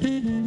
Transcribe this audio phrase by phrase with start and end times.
[0.00, 0.36] Mm-hmm.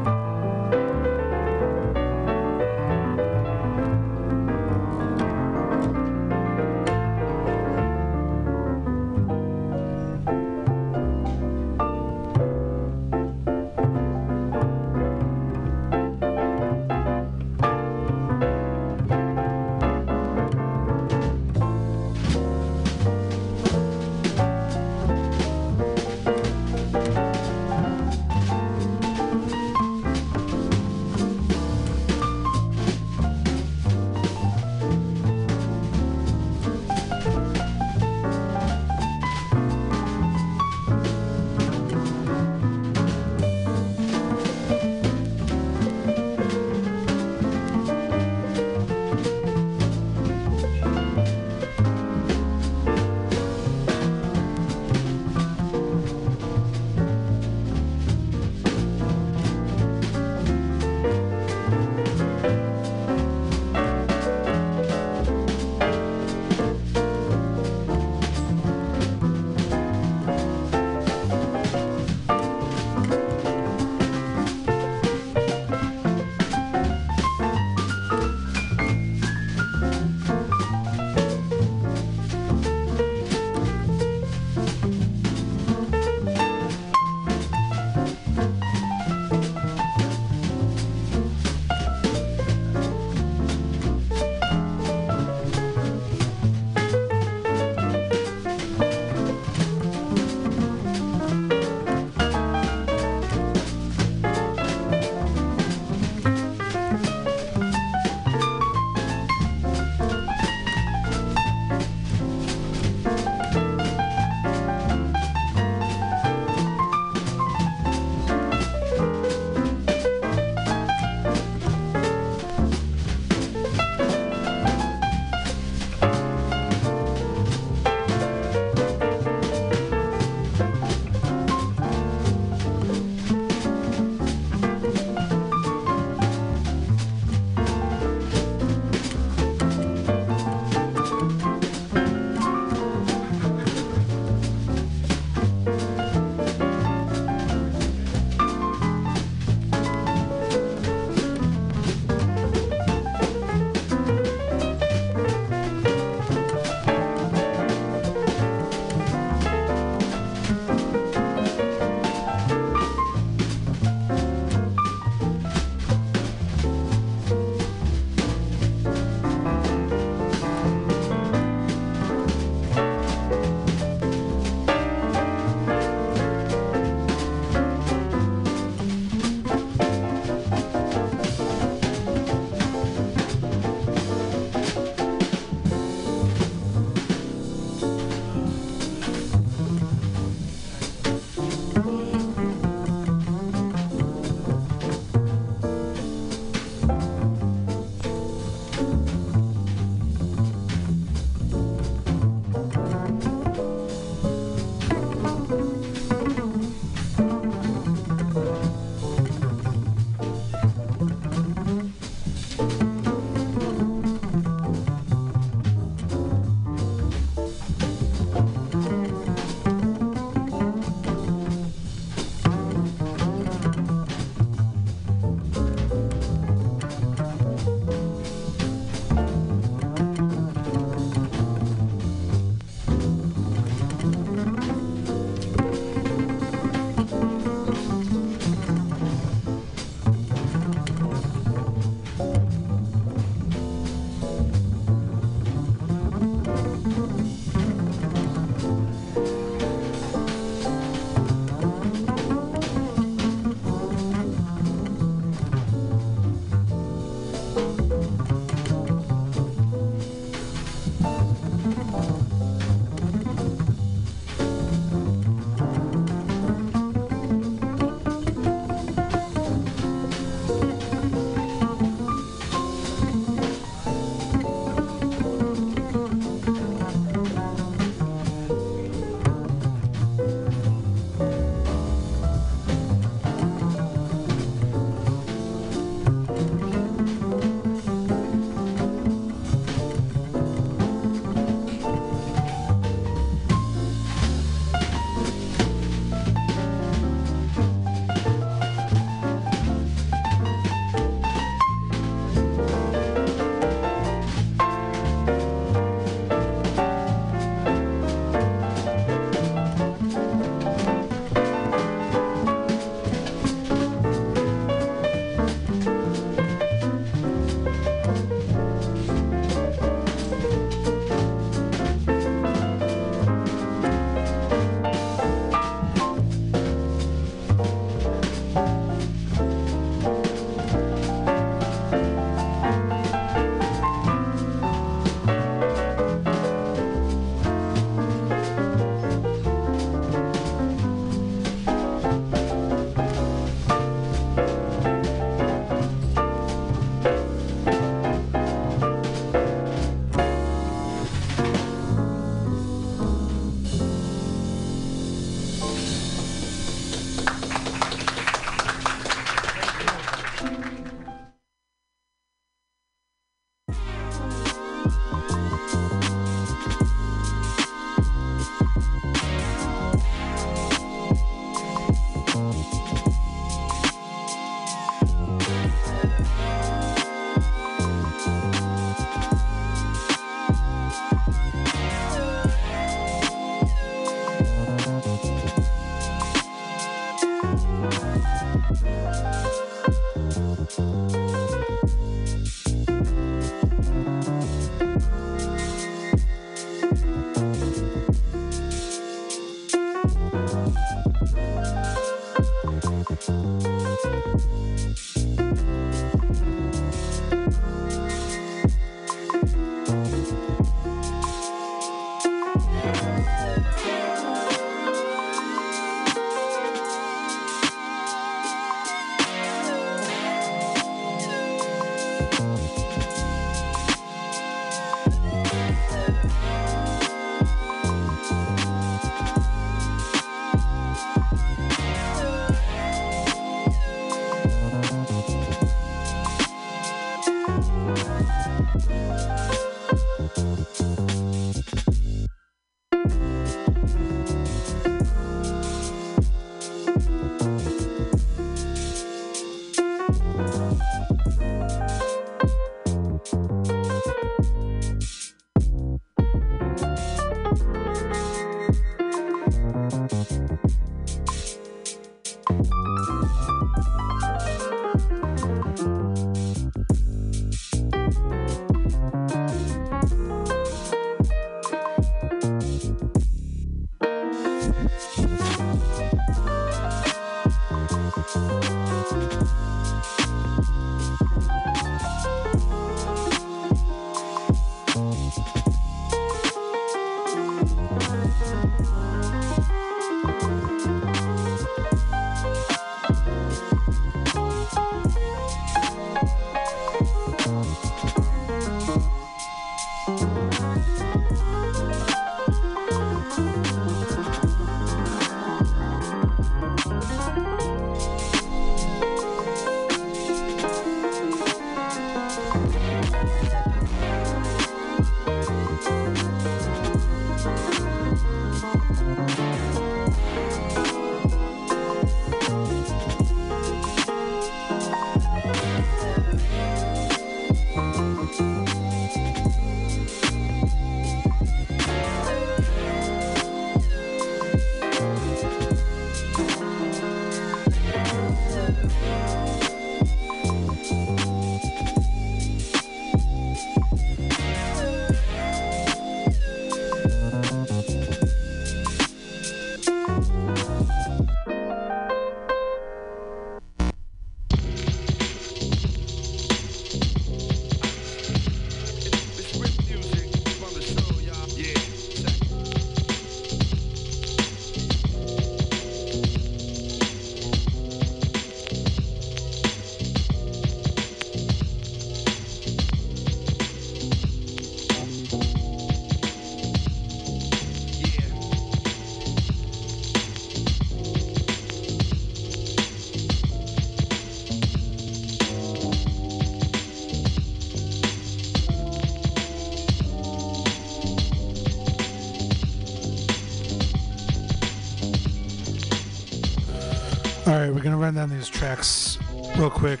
[597.86, 599.16] gonna run down these tracks
[599.56, 600.00] real quick.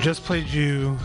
[0.00, 0.96] Just played you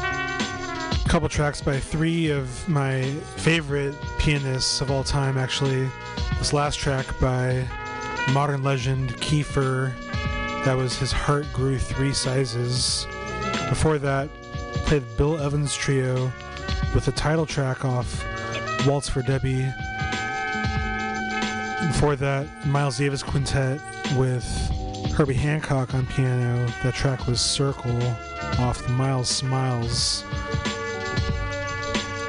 [0.00, 3.02] a couple tracks by three of my
[3.34, 5.88] favorite pianists of all time, actually.
[6.38, 7.66] This last track by
[8.32, 9.92] modern legend Kiefer,
[10.64, 13.04] that was his Heart Grew Three Sizes.
[13.68, 14.28] Before that,
[14.84, 16.30] played Bill Evans Trio
[16.94, 18.24] with the title track off
[18.86, 19.66] Waltz for Debby.
[21.96, 23.80] Before that, Miles Davis Quintet
[24.18, 24.44] with
[25.14, 26.70] Herbie Hancock on piano.
[26.82, 27.98] That track was Circle
[28.58, 30.22] off the Miles Smiles.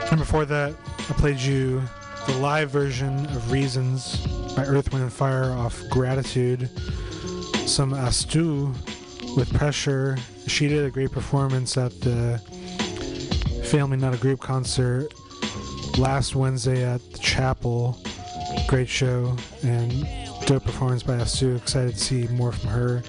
[0.10, 1.84] And before that, I played you
[2.28, 6.70] the live version of Reasons by Earth, Wind, and Fire off Gratitude.
[7.66, 8.74] Some Astu
[9.36, 10.18] with Pressure.
[10.48, 12.38] She did a great performance at the
[13.66, 15.14] Family Not a Group concert
[15.98, 18.01] last Wednesday at the Chapel.
[18.68, 20.06] Great show and
[20.46, 21.56] dope performance by Astu.
[21.56, 23.01] Excited to see more from her.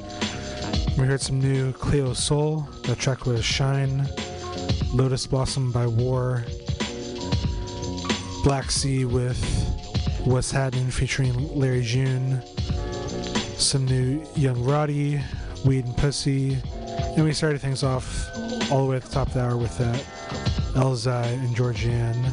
[0.96, 2.60] We heard some new Cleo Sol.
[2.84, 4.06] That track was Shine.
[4.94, 6.44] Lotus Blossom by War.
[8.44, 9.36] Black Sea with
[10.24, 12.40] What's Happening featuring Larry June.
[13.56, 15.20] Some new Young Roddy,
[15.64, 16.56] Weed and Pussy.
[17.16, 18.28] And we started things off
[18.70, 20.04] all the way at the top of the hour with that
[20.74, 22.32] Elzai and Georgianne.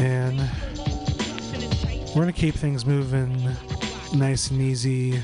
[0.00, 0.48] And
[2.18, 3.48] we're going to keep things moving
[4.12, 5.22] nice and easy.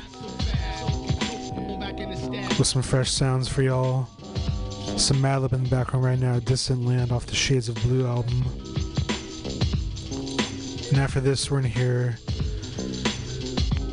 [2.56, 4.06] with some fresh sounds for y'all.
[4.96, 8.44] Some Madlib in the background right now, Distant Land off the Shades of Blue album.
[10.90, 12.16] And after this, we're gonna hear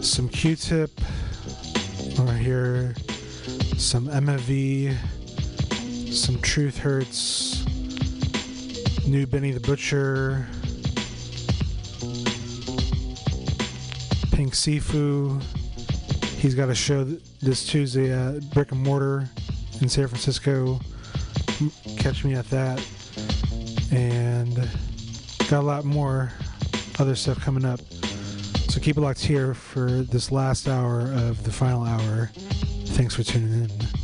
[0.02, 0.92] some Q-Tip.
[2.20, 2.94] We're gonna hear
[3.78, 4.96] some MFV,
[6.14, 7.66] some Truth Hurts,
[9.08, 10.46] new Benny the Butcher,
[14.42, 15.40] Pink Siifu.
[16.40, 17.04] He's got a show
[17.44, 19.30] this Tuesday at Brick and Mortar
[19.82, 20.80] in San Francisco.
[22.00, 22.84] Catch me at that.
[23.92, 24.56] And
[25.48, 26.32] got a lot more
[26.98, 27.82] other stuff coming up.
[28.70, 32.32] So keep it locked here for this last hour of the final hour.
[32.96, 34.01] Thanks for tuning in.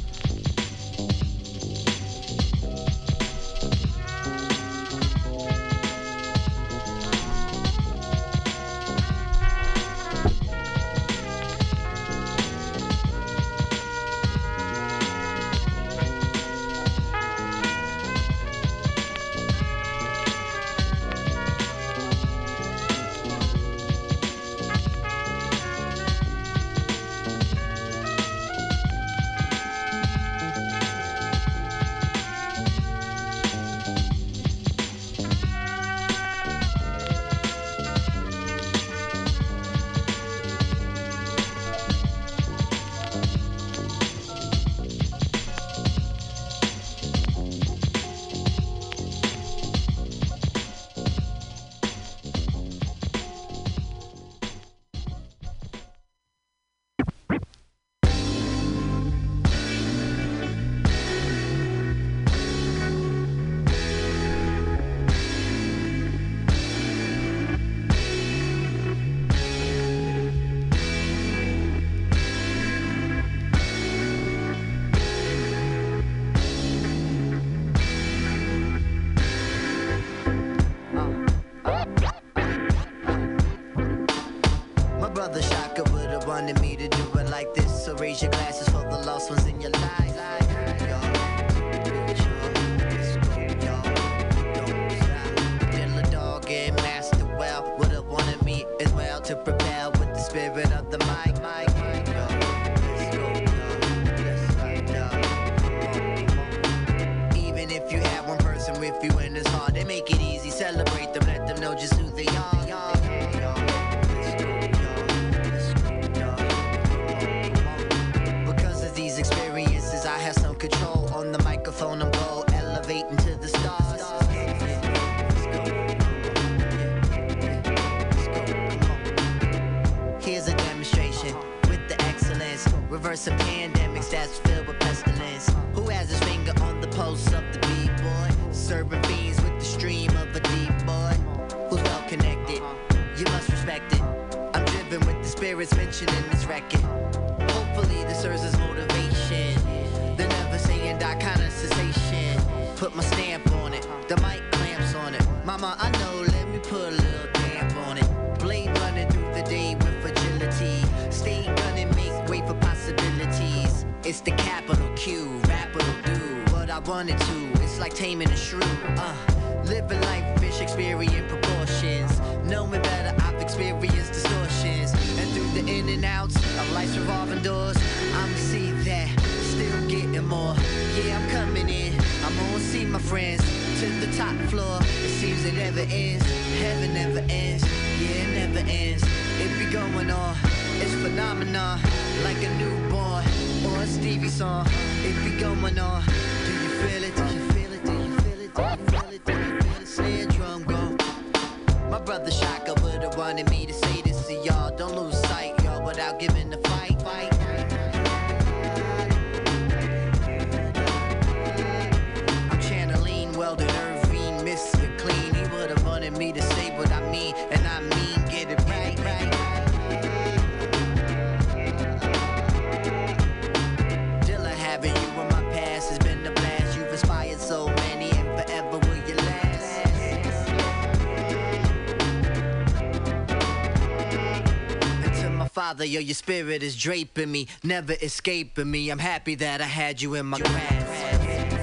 [235.77, 238.89] Father, yo, your spirit is draping me, never escaping me.
[238.89, 241.57] I'm happy that I had you in my grasp.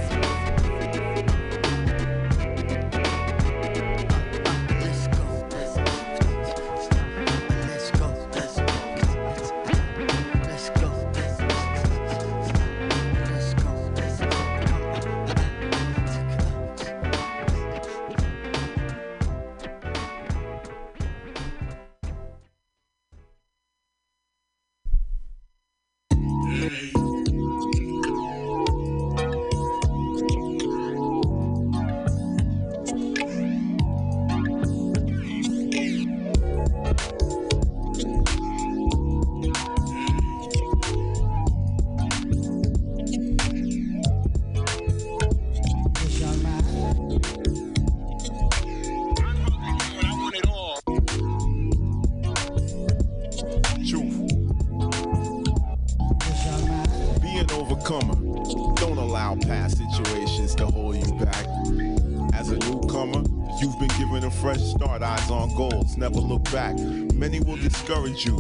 [68.23, 68.37] You,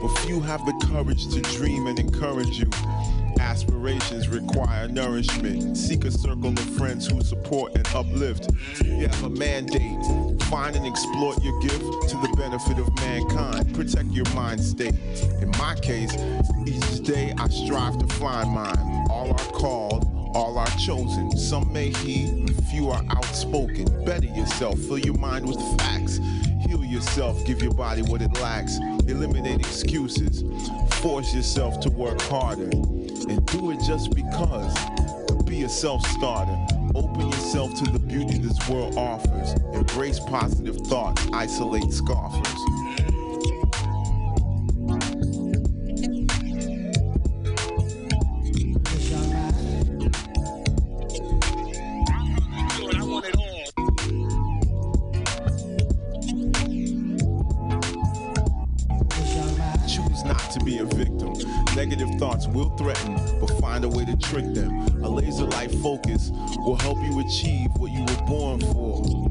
[0.00, 2.70] but few have the courage to dream and encourage you.
[3.40, 5.76] Aspirations require nourishment.
[5.76, 8.48] Seek a circle of friends who support and uplift.
[8.84, 9.98] You have a mandate.
[10.44, 13.74] Find and exploit your gift to the benefit of mankind.
[13.74, 14.94] Protect your mind state.
[15.40, 16.16] In my case,
[16.66, 19.06] each day I strive to find mine.
[19.10, 21.36] All are called, all are chosen.
[21.36, 24.04] Some may heed, few are outspoken.
[24.04, 26.20] Better yourself, fill your mind with facts.
[26.60, 28.78] Heal yourself, give your body what it lacks.
[29.06, 30.42] Eliminate excuses.
[30.96, 32.70] Force yourself to work harder
[33.28, 34.74] and do it just because.
[35.44, 36.56] Be a self starter.
[36.94, 39.52] Open yourself to the beauty this world offers.
[39.72, 41.26] Embrace positive thoughts.
[41.32, 42.77] Isolate scoffers.
[64.38, 65.02] Trick them.
[65.02, 69.30] A laser light focus will help you achieve what you were born for.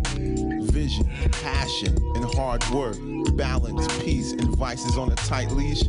[0.71, 2.97] Vision, passion, and hard work,
[3.35, 5.83] balance, peace, and vices on a tight leash.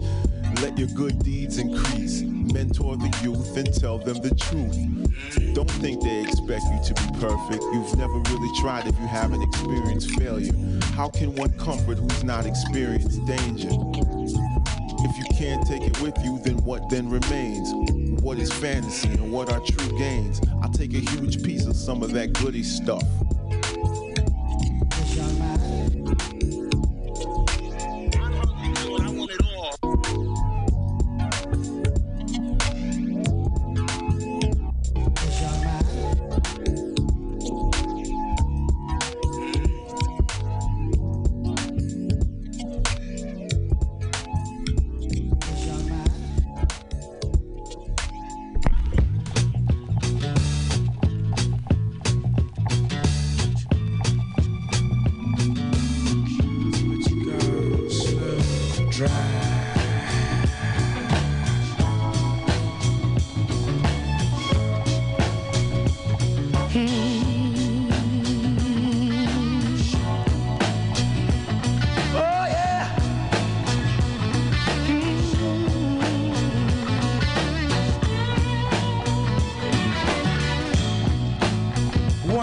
[0.63, 2.23] Let your good deeds increase.
[2.23, 5.55] Mentor the youth and tell them the truth.
[5.55, 7.63] Don't think they expect you to be perfect.
[7.73, 10.53] You've never really tried if you haven't experienced failure.
[10.95, 13.69] How can one comfort who's not experienced danger?
[13.71, 17.98] If you can't take it with you, then what then remains?
[18.29, 20.39] What is fantasy and what are true gains?
[20.61, 23.03] I'll take a huge piece of some of that goody stuff.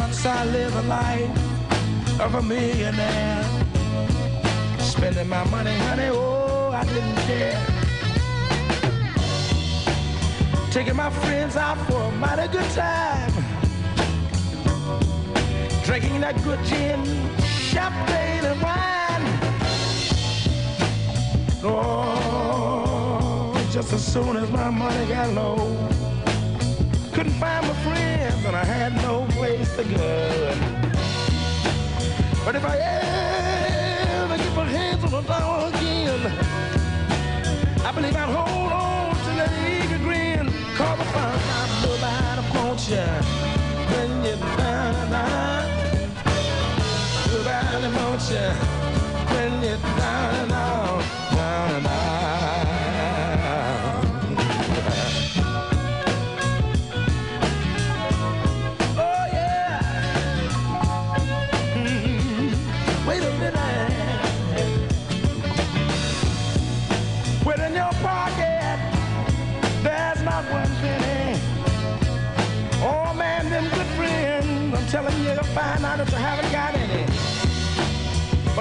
[0.08, 3.44] A life of a millionaire.
[4.80, 7.66] Spending my money, honey, oh, I didn't care.
[10.72, 13.32] Taking my friends out for a mighty good time.
[15.84, 17.04] Drinking that good gin,
[17.44, 19.26] champagne, and wine.
[21.64, 25.95] Oh, just as soon as my money got low,
[27.16, 30.54] couldn't find my friends and I had no place to go.
[32.44, 36.20] But if I ever get my hands on the dollar again,
[37.86, 38.65] I believe I'll hold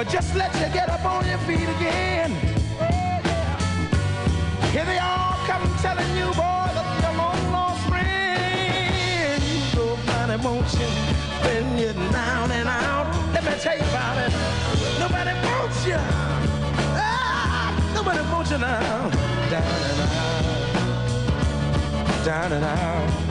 [0.04, 2.30] But just let you get up on your feet again.
[4.72, 9.42] Here they all come telling you, boy, that you're long lost friend.
[9.74, 10.86] Nobody wants you
[11.44, 13.06] when you're down and out.
[13.32, 14.32] Let me tell you about it.
[14.98, 15.96] Nobody wants you.
[16.96, 19.10] Ah, nobody wants you now.
[19.50, 20.14] Down and out.
[22.24, 23.23] Down and out.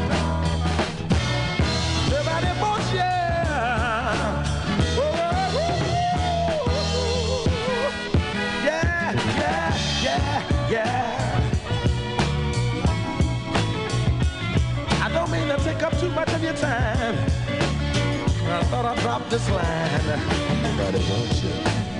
[16.43, 17.15] Your time.
[17.15, 20.19] I thought I'd drop this line.
[20.63, 21.49] Nobody wants you.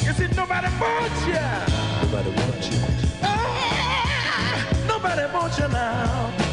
[0.06, 1.44] You see, nobody wants you.
[2.02, 2.80] Nobody wants you.
[3.24, 6.53] Ah, nobody wants you now.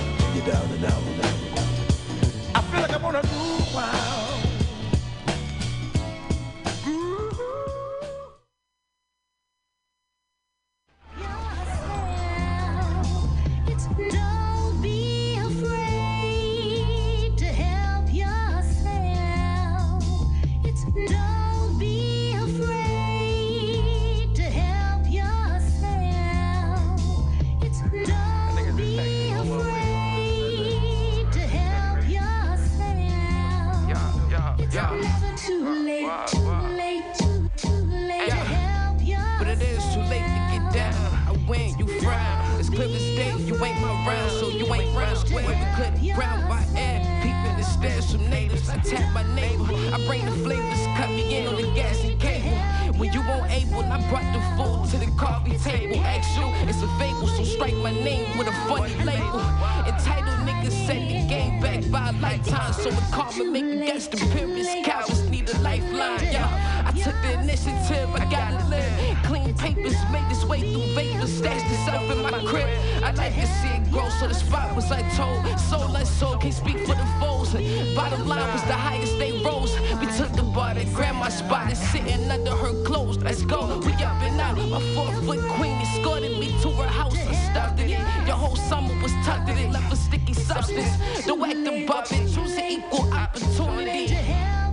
[91.27, 94.15] Don't act above it, choose an equal opportunity.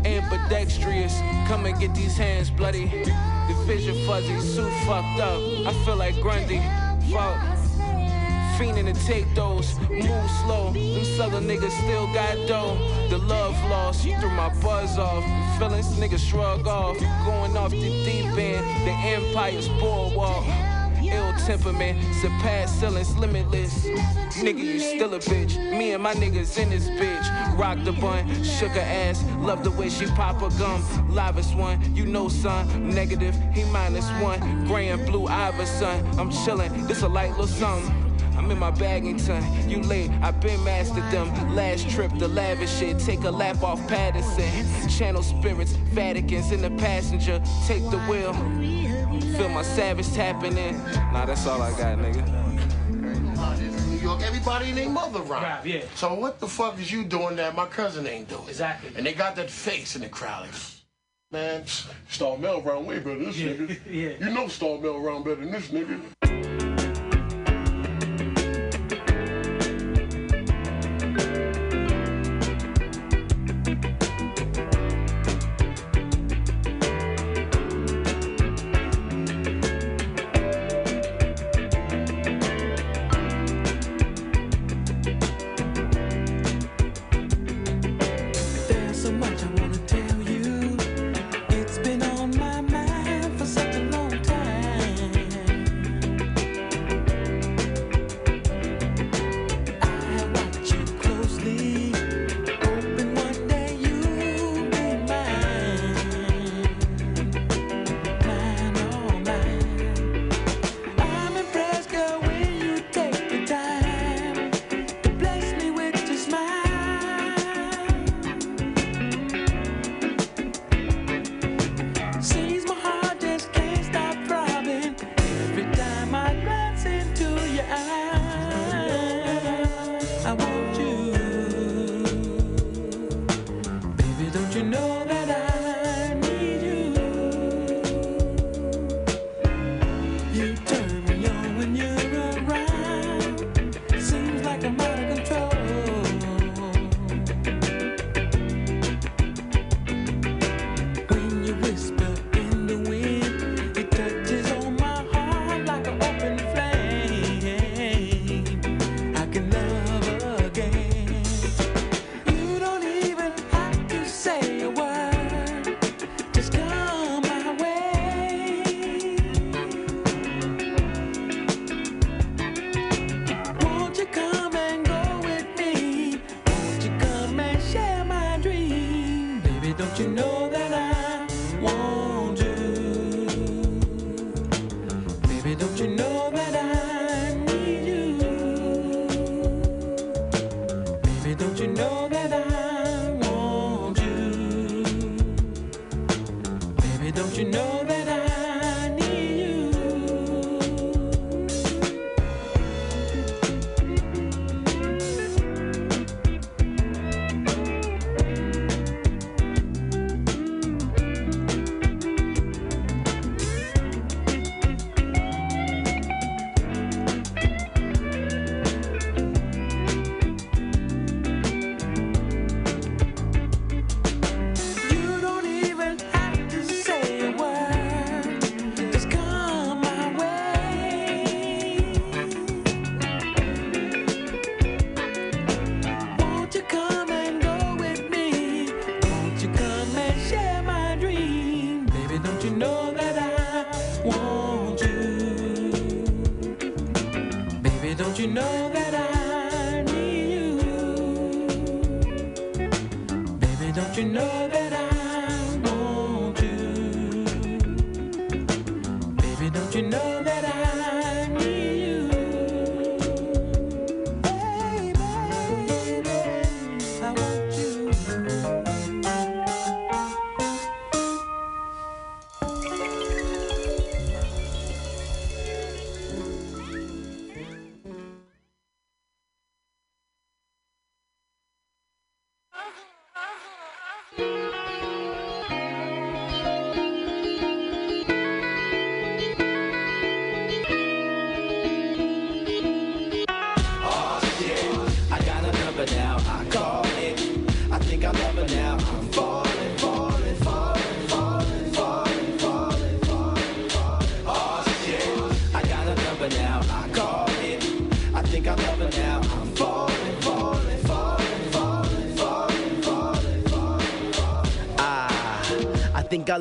[0.06, 2.88] Ambidextrous, come and get these hands bloody.
[2.88, 5.42] The vision fuzzy, suit fucked up.
[5.68, 6.60] I feel like Grundy.
[7.12, 7.38] Fuck.
[8.58, 10.72] Fiending to take those, move slow.
[10.74, 12.78] Them southern niggas still got dough.
[13.10, 15.24] The love lost, you threw my buzz off.
[15.24, 16.98] The feelings niggas shrug off.
[17.26, 20.46] Going off the deep end, the empire's boardwalk.
[21.12, 23.86] Ill temperament, surpass ceilings limitless.
[24.38, 25.58] Nigga, you still a bitch.
[25.78, 27.58] Me and my niggas in this bitch.
[27.58, 29.24] Rock the bun, shook her ass.
[29.40, 30.84] Love the way she pop her gum.
[31.14, 32.90] Livest one, you know, son.
[32.90, 34.66] Negative, he minus one.
[34.66, 36.06] Gray and blue Iverson.
[36.20, 38.08] I'm chillin', this a light little something.
[38.38, 41.56] I'm in my Baggington, you late, i been mastered them.
[41.56, 44.88] Last trip, the lavish shit, take a lap off Patterson.
[44.88, 48.34] Channel spirits, Vatican's in the passenger, take the wheel.
[49.22, 50.78] Feel my savage tapping in.
[51.14, 52.26] Nah, that's all I got, nigga.
[53.90, 55.44] New York, everybody named Mother rhyme.
[55.44, 55.82] Rap, yeah.
[55.96, 58.48] So what the fuck is you doing that my cousin ain't doing?
[58.48, 58.92] Exactly.
[58.96, 60.44] And they got that face in the crowd.
[60.44, 60.52] Like,
[61.32, 61.66] man,
[62.10, 63.80] Star Mel round way better than this Yeah, nigga.
[64.22, 64.28] yeah.
[64.28, 66.37] You know Star Mel round better than this nigga.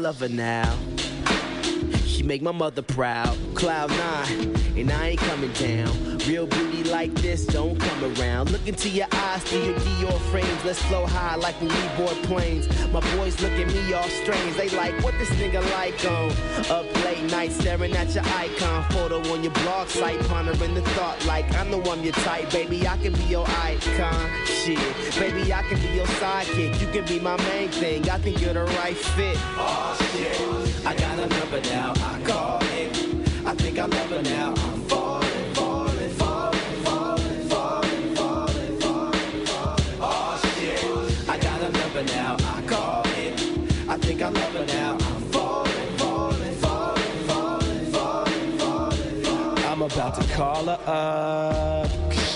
[0.07, 0.73] Love her now.
[2.07, 3.37] She make my mother proud.
[3.57, 6.19] Cloud nine, and I ain't coming down.
[6.29, 8.53] Real beauty like this don't come around.
[8.53, 10.65] Look into your eyes through your Dior frames.
[10.65, 12.69] Let's flow high like when we board planes.
[12.93, 14.57] My boys look at me all strange.
[14.57, 16.31] They like, what this nigga like on?
[16.71, 21.19] Up late night staring at your icon photo on your blog site, pondering the thought
[21.27, 22.87] like, I know I'm your type, baby.
[22.87, 24.31] I can be your icon.
[24.67, 26.81] Shit, baby, I can be your sidekick.
[26.81, 28.11] You can be my main thing.
[28.11, 29.37] I think you're the right fit.
[29.57, 31.93] Oh shit, I got a number now.
[31.95, 32.91] I call it.
[33.47, 34.49] I think I love her now.
[34.49, 39.99] I'm falling, falling, falling, falling, falling, falling, falling.
[40.01, 42.37] Oh shit, I got a number now.
[42.41, 43.41] I call it.
[43.89, 44.95] I think I love her now.
[44.95, 49.65] I'm falling, falling, falling, falling, falling, falling, falling.
[49.65, 51.76] I'm about to call her up.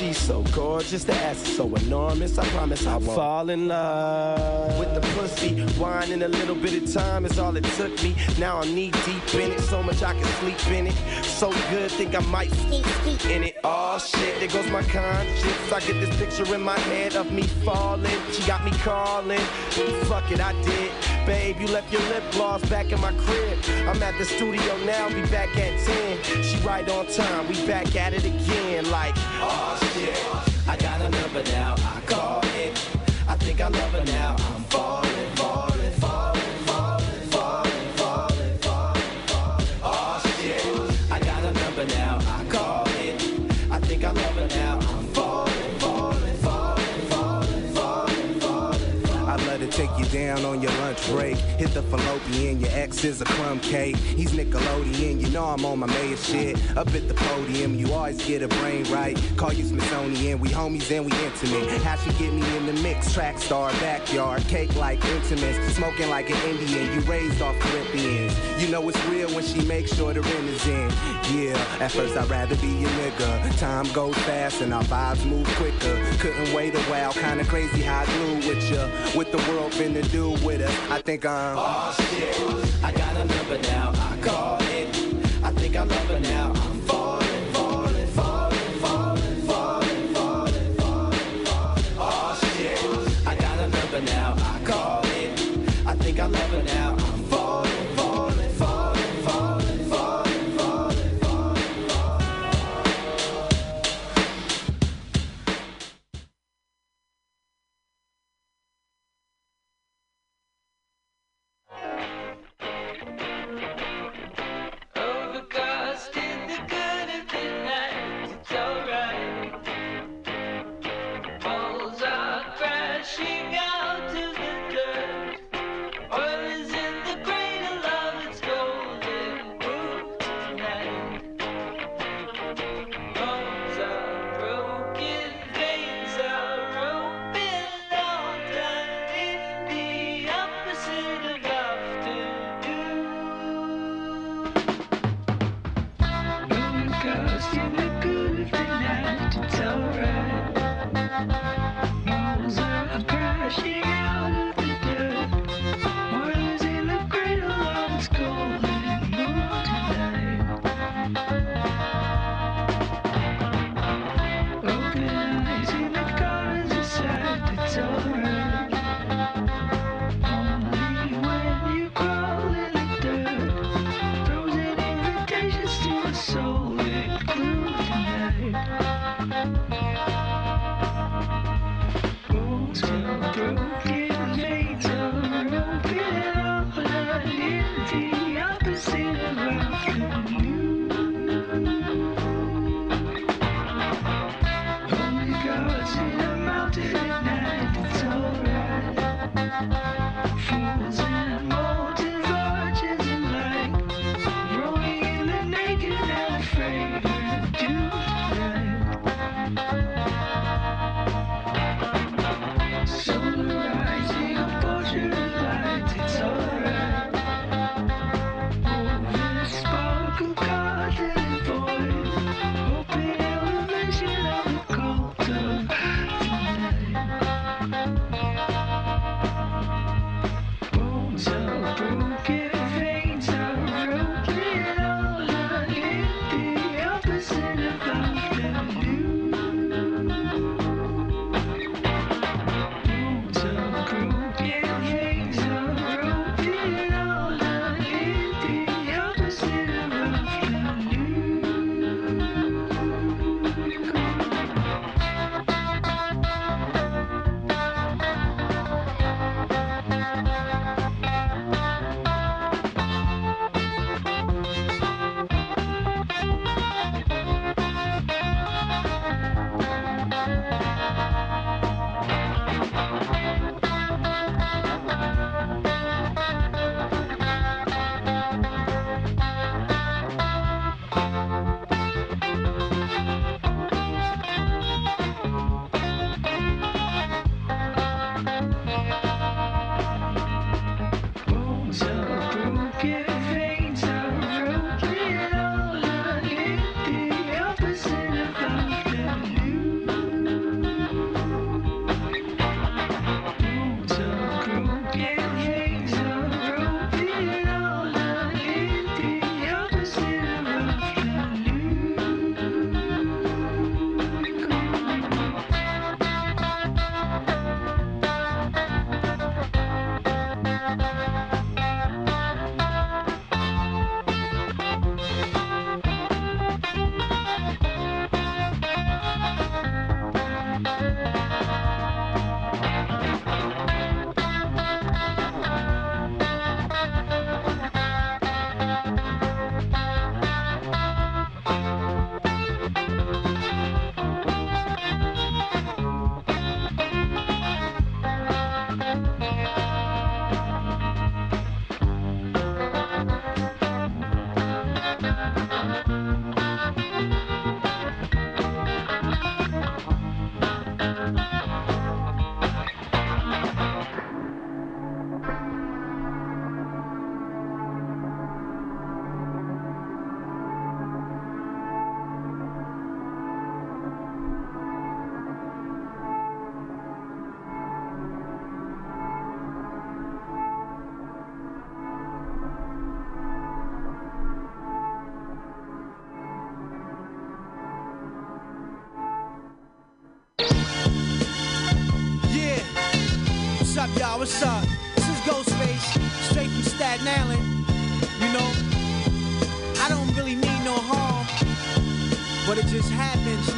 [0.01, 2.39] She's so gorgeous, the ass is so enormous.
[2.39, 5.63] I promise I won't fall in love with the pussy.
[5.79, 8.17] Wine in a little bit of time is all it took me.
[8.39, 10.95] Now I'm knee deep in it, so much I can sleep in it.
[11.25, 13.59] So good, think I might scoop in it.
[13.63, 15.71] Oh shit, there goes my conscience.
[15.71, 18.21] I get this picture in my head of me falling.
[18.33, 19.39] She got me calling.
[20.09, 20.93] Fuck it, I did.
[21.27, 23.59] Babe, you left your lip gloss back in my crib.
[23.87, 26.43] I'm at the studio now, be back at 10.
[26.43, 28.91] She right on time, we back at it again.
[28.91, 31.75] Like, Oh shit, I got a number now.
[31.79, 32.73] I call it.
[33.29, 34.37] I think I love her now.
[34.39, 34.90] I'm falling,
[50.41, 51.37] down on your lunch break.
[51.37, 53.97] Hit the fallopian, your ex is a crumb cake.
[53.97, 56.57] He's Nickelodeon, you know I'm on my mayor shit.
[56.77, 59.19] Up at the podium, you always get a brain right.
[59.37, 61.83] Call you Smithsonian, we homies and we intimate.
[61.83, 63.13] How she get me in the mix?
[63.13, 65.75] Track star, backyard, cake like intimates.
[65.75, 68.50] Smoking like an Indian, you raised off Corinthians.
[68.61, 70.91] You know it's real when she makes sure the rent is in.
[71.33, 73.59] Yeah, at first I'd rather be a nigga.
[73.59, 75.97] Time goes fast and our vibes move quicker.
[76.19, 78.87] Couldn't wait a while, kinda crazy how I glue with ya.
[79.17, 80.91] What the world finna do with us?
[80.91, 81.57] I think I'm.
[81.59, 83.93] Oh shit, I got a number now.
[83.95, 84.95] I call it.
[85.43, 86.60] I think I love her now.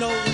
[0.03, 0.32] Know,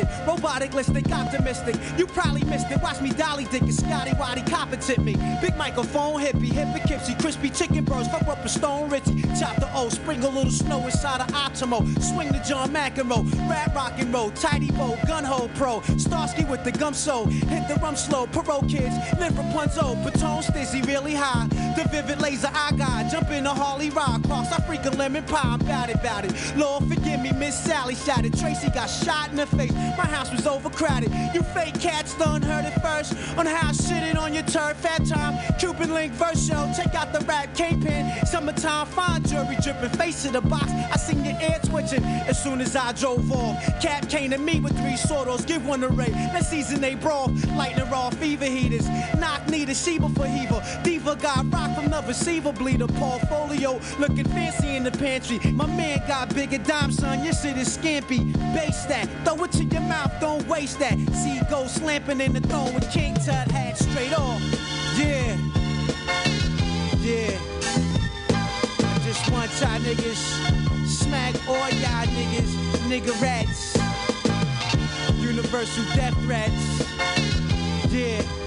[0.00, 1.76] kissing, robotic listic, optimistic.
[1.98, 2.80] You probably missed it.
[2.82, 5.14] Watch me dolly dick and Scotty Waddy competent me.
[5.40, 9.22] Big microphone, hippie, hip Poughkeepsie, crispy chicken burst, fuck up a stone Ritzy.
[9.38, 11.80] Chop the O, sprinkle a little snow inside of Optimo.
[12.02, 15.80] Swing the John McEnroe, rap rock and roll, tidy bow, gun hole pro.
[15.96, 18.26] Starsky with the gum so, hit the rum slow.
[18.26, 21.46] Perot kids, live Rapunzel, Patone stizzy really high.
[21.76, 25.40] The vivid laser I got, jump in a Harley rock, cross, I freaking lemon pie,
[25.42, 26.32] I'm bout it, bout it.
[26.56, 28.38] Lord forgive me, Miss Sally shot it.
[28.38, 31.10] Tracy got shot in the face, my house was overcrowded.
[31.34, 34.76] You fake cats done heard it first on how shitting on your turf.
[34.76, 38.12] Fat time, Cuban link verse show, check out the rap kingpin.
[38.26, 40.70] Summertime fine jewelry dripping, face of the box.
[40.70, 43.56] I seen your ear twitching as soon as I drove off.
[43.80, 46.12] Cap came to me with three sortos, give one a ray.
[46.32, 48.88] Let's season they broth, lighting raw fever heaters.
[49.18, 50.62] Knock need a Sheba for Heaver.
[50.84, 52.86] Diva got rock from the receiver bleeder.
[52.86, 55.38] Portfolio looking fancy in the pantry.
[55.52, 57.24] My man got bigger dime, son.
[57.24, 58.32] Your shit is scampy.
[58.54, 60.96] Base that, throw it to your mouth, don't waste that.
[61.14, 64.40] See go slamping in the throne with King Tut hat straight off.
[64.96, 65.36] Yeah,
[67.00, 67.38] yeah.
[69.04, 72.52] Just want y'all niggas smack all y'all niggas,
[72.88, 73.76] nigga rats.
[75.20, 77.92] Universal death threats.
[77.92, 78.39] Yeah.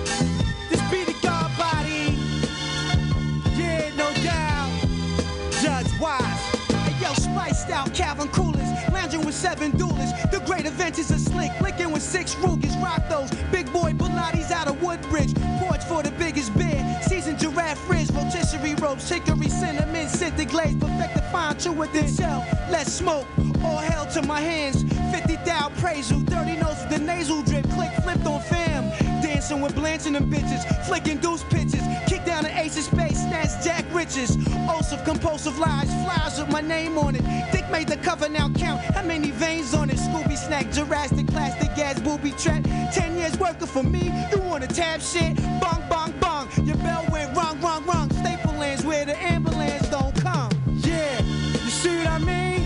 [7.70, 8.70] Out Calvin Coolers.
[8.92, 10.14] Lounging with seven duelists.
[10.30, 11.52] The great adventures of slick.
[11.62, 12.76] Licking with six Rugers.
[12.78, 13.30] Rock those.
[13.52, 15.34] Big boy Pilates out of Woodbridge.
[15.60, 16.84] Porch for the biggest beer.
[17.04, 18.12] Seasoned giraffe frizz.
[18.12, 19.08] Rotisserie ropes.
[19.08, 20.08] Chicory cinnamon.
[20.08, 20.76] Scented glaze.
[20.76, 22.46] Perfect fine chew within shell.
[22.70, 23.26] Let's smoke.
[23.64, 24.84] All hell to my hands.
[25.12, 26.22] 50 thou praise you.
[26.24, 27.68] Dirty nose with the nasal drip.
[27.72, 28.90] Click flipped on fam.
[29.22, 30.64] Dancing with blanching them bitches.
[30.86, 31.82] Flicking deuce pitches.
[32.08, 33.20] Kick down the ace of space.
[33.20, 34.38] Snatch Jack Riches.
[34.68, 35.90] Oaths compulsive lies.
[36.04, 37.24] Flies with my name on it.
[37.52, 38.82] Dick made the cover now count.
[38.96, 39.98] How many veins on it?
[39.98, 40.72] Scooby snack.
[40.72, 42.64] Jurassic plastic gas booby trap.
[42.92, 44.12] Ten years working for me.
[44.32, 45.36] You wanna tap shit?
[45.62, 46.48] Bong bong bong.
[46.64, 48.10] Your bell went wrong wrong wrong.
[48.12, 50.52] Staple lands where the ambulance don't come.
[50.68, 51.22] Yeah.
[51.66, 52.66] You see what I mean?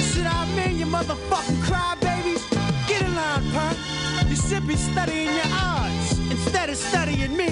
[0.00, 0.78] See what I mean?
[0.78, 2.42] You motherfucking crybabies.
[2.88, 3.76] Get in line, punk.
[4.30, 7.50] You should be studying your odds instead of studying me.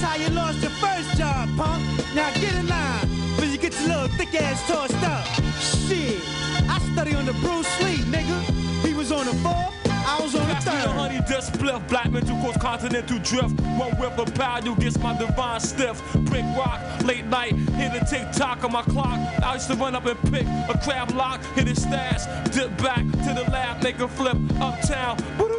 [0.00, 1.84] That's how you lost your first job, punk.
[2.14, 5.26] Now get in line, before you get your little thick ass tossed up.
[5.60, 6.22] Shit,
[6.70, 8.40] I study under Bruce Lee, nigga.
[8.82, 10.88] He was on the fourth, I was on the the third.
[10.88, 13.60] honey dust spliff, black mental cause continental drift.
[13.60, 16.02] One whip of power, you gets my divine stiff.
[16.14, 19.18] Brick rock, late night, hit a tick tock on my clock.
[19.44, 22.24] I used to run up and pick a crab lock, hit his stash,
[22.54, 25.18] dip back to the lab, make a flip uptown.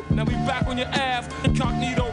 [0.09, 2.11] Now we back on your ass, incognito,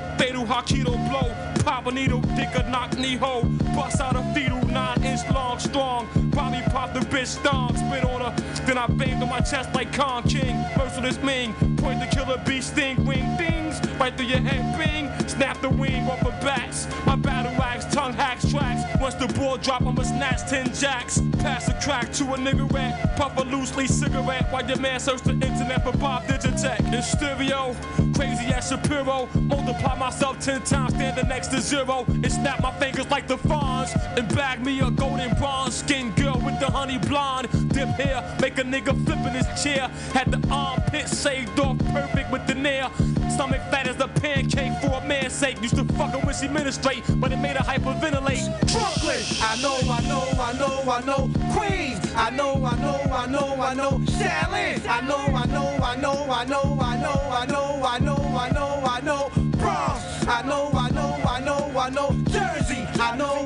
[0.49, 1.29] Hakido blow.
[1.63, 3.45] Pop a needle, dick a knock knee hole.
[3.77, 6.09] Bust out a fetal, nine inch long, strong.
[6.35, 8.35] Bobby pop the bitch dong, spit on her.
[8.65, 10.57] Then I banged on my chest like Kong King.
[10.77, 13.79] Merciless Ming, point the killer bee sting, wing dings.
[13.99, 15.29] Right through your head, bing.
[15.29, 16.87] Snap the wing off of bats.
[17.05, 18.83] My battle axe, tongue hacks tracks.
[19.01, 21.21] Once the ball drop, I'ma snatch 10 jacks.
[21.39, 23.17] Pass a crack to a nigga rat.
[23.17, 26.93] Puff a loosely cigarette while your man search the internet for Bob Digitech.
[26.93, 27.75] In stereo,
[28.15, 29.29] crazy as Shapiro.
[29.35, 32.05] Multiply myself 10 times, standing next to zero.
[32.09, 33.91] And snap my fingers like the fawns.
[34.17, 37.49] And bag me a golden bronze skin girl with the honey blonde.
[37.73, 39.89] Dip hair, make a nigga flip in his chair.
[40.13, 42.91] Had the armpit saved off perfect with the nair.
[43.31, 45.61] Stomach fat as a pancake for a man's sake.
[45.63, 48.47] Used to fuck her when she ministrate, but it made her hyperventilate.
[48.73, 49.23] Brooklyn.
[49.41, 51.31] I know, I know, I know, I know.
[51.55, 52.13] Queens.
[52.15, 53.91] I know, I know, I know, I know.
[54.17, 54.87] Shaolin.
[54.89, 58.51] I know, I know, I know, I know, I know, I know, I know, I
[58.51, 59.31] know, I know.
[59.59, 60.27] Bronx.
[60.27, 62.11] I know, I know, I know, I know.
[62.29, 62.87] Jersey.
[63.01, 63.45] I know,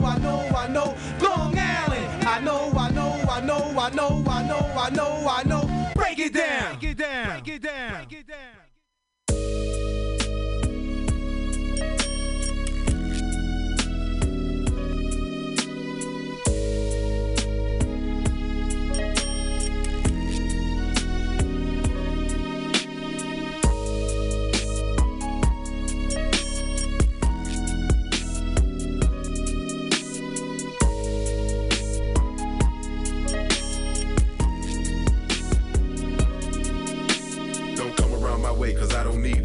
[3.82, 5.92] I know, I know, I know, I know.
[5.96, 6.78] Break it down.
[6.78, 7.26] Break it down.
[7.26, 7.92] Break it down.
[7.94, 8.61] Break it down.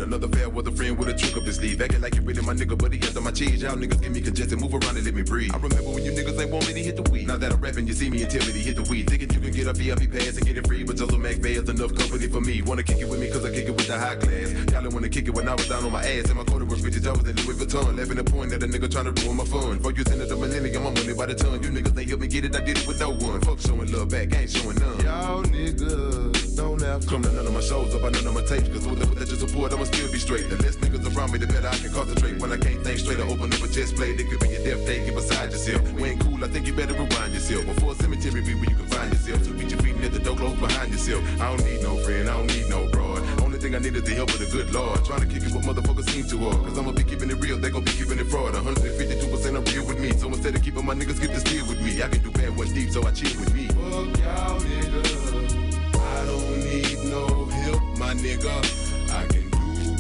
[0.08, 1.82] Another fair with a friend with a trick up his sleeve.
[1.82, 3.62] Acting like you really my nigga, but he under my cheese.
[3.62, 5.52] Y'all niggas give me congested, move around and let me breathe.
[5.54, 7.28] I remember when you niggas ain't want me to hit the weed.
[7.28, 9.10] Now that I'm rapping, you see me and tell me to hit the weed.
[9.10, 11.68] Thinking you can get a VIP pass and get it free, but tell Mac is
[11.68, 12.62] enough company for me.
[12.62, 14.56] Wanna kick it with me cause I kick it with the high class.
[14.72, 16.32] Y'all don't wanna kick it when I was down on my ass.
[16.32, 17.98] And my quarter was bitches, I was in Louis Vuitton.
[17.98, 19.78] Laughing the point that a nigga trying to ruin my fun.
[19.84, 21.62] For you into the millennium, I'm money by the ton.
[21.62, 23.42] You niggas ain't help me get it, I did it with no one.
[23.42, 25.04] Fuck showing love back, I ain't showing none.
[25.04, 28.34] Y'all niggas don't have to come to none of my shows up, I none of
[28.34, 28.72] my tapes.
[28.72, 30.50] Cause with that your support, I'ma still be straight.
[30.50, 32.38] The less niggas around me, the better I can concentrate.
[32.40, 34.20] When I can't think straight, I open up a chest plate.
[34.20, 35.82] It could be your death day, get beside yourself.
[35.94, 37.66] We ain't cool, I think you better rewind yourself.
[37.66, 39.44] Before cemetery be where you can find yourself.
[39.44, 41.24] So beat your feet at the door, close behind yourself.
[41.42, 43.22] I don't need no friend, I don't need no broad.
[43.42, 45.04] Only thing I need is the help of the good Lord.
[45.04, 46.62] Trying to kick it what motherfuckers seem to hard.
[46.66, 48.54] Cause I'ma be keeping it real, they gon' be keeping it fraud.
[48.54, 50.12] 152% are real with me.
[50.14, 52.56] So instead of keeping my niggas get to steal with me, I can do bad
[52.56, 53.66] what's deep, so I chill with me.
[53.68, 55.58] Fuck y'all niggas.
[55.98, 58.87] I don't need no help, my nigga.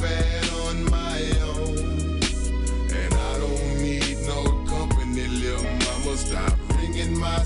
[0.01, 2.19] Bad on my own.
[2.93, 6.17] And I don't need no company, little mama.
[6.17, 7.43] Stop ringing my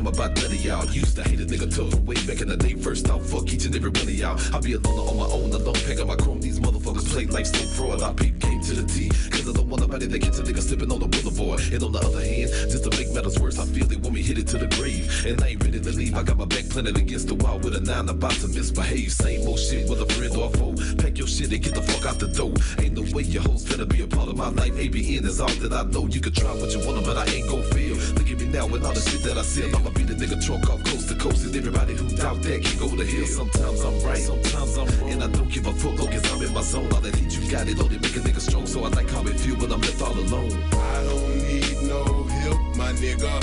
[0.00, 0.84] damn about none of y'all.
[0.86, 2.74] Used to hate a nigga from way back in the day.
[2.74, 4.38] First off, fuck each and every one of y'all.
[4.52, 6.40] I'll be alone on my own, alone, packing my chrome.
[6.40, 8.02] These motherfuckers play like so fraud.
[8.02, 10.60] I peep came to the T, cause I don't want nobody that catch a nigga
[10.62, 11.60] slipping on the boulevard.
[11.72, 14.22] And on the other hand, just to make matters worse, I feel they want me
[14.22, 15.04] hit it to the grave.
[15.26, 16.14] And I ain't ready to leave.
[16.14, 19.12] I got my back planted against the wall with a nine about to misbehave.
[19.12, 20.74] Same old shit with a friend or a foe.
[20.96, 22.54] Pack your shit and get the fuck out the door.
[22.80, 24.72] Ain't no way your hoes finna be a part of my life.
[24.72, 26.06] ABN is all that I know.
[26.06, 27.96] You can try what you want, but I ain't gon' feel.
[28.16, 29.89] Look at me now with all the shit that I sell.
[29.90, 30.38] I'ma be the nigga
[30.70, 31.44] off coast to coast.
[31.44, 33.26] And everybody who doubt that can go to hell.
[33.26, 35.10] Sometimes I'm right, sometimes I'm wrong.
[35.10, 36.92] And I don't give a fuck I'm in my zone.
[36.92, 38.66] All that you got it make a nigga strong.
[38.66, 40.52] So I like how it feel when I'm left all alone.
[40.72, 43.34] I don't need no help, my nigga.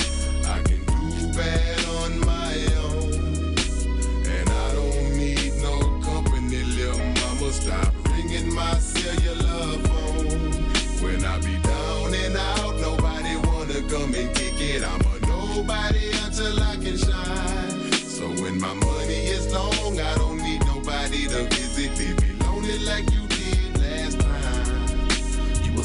[0.47, 2.53] I can do bad on my
[2.85, 3.55] own.
[4.27, 7.51] And I don't need no company, little mama.
[7.51, 10.63] Stop ringing my cellular phone.
[11.03, 14.83] When I be down and out, nobody wanna come and kick it.
[14.83, 15.06] I'm
[15.57, 17.91] nobody until I can shine.
[17.91, 21.97] So when my money is long, I don't need nobody to visit.
[21.97, 23.26] Leave me lonely like you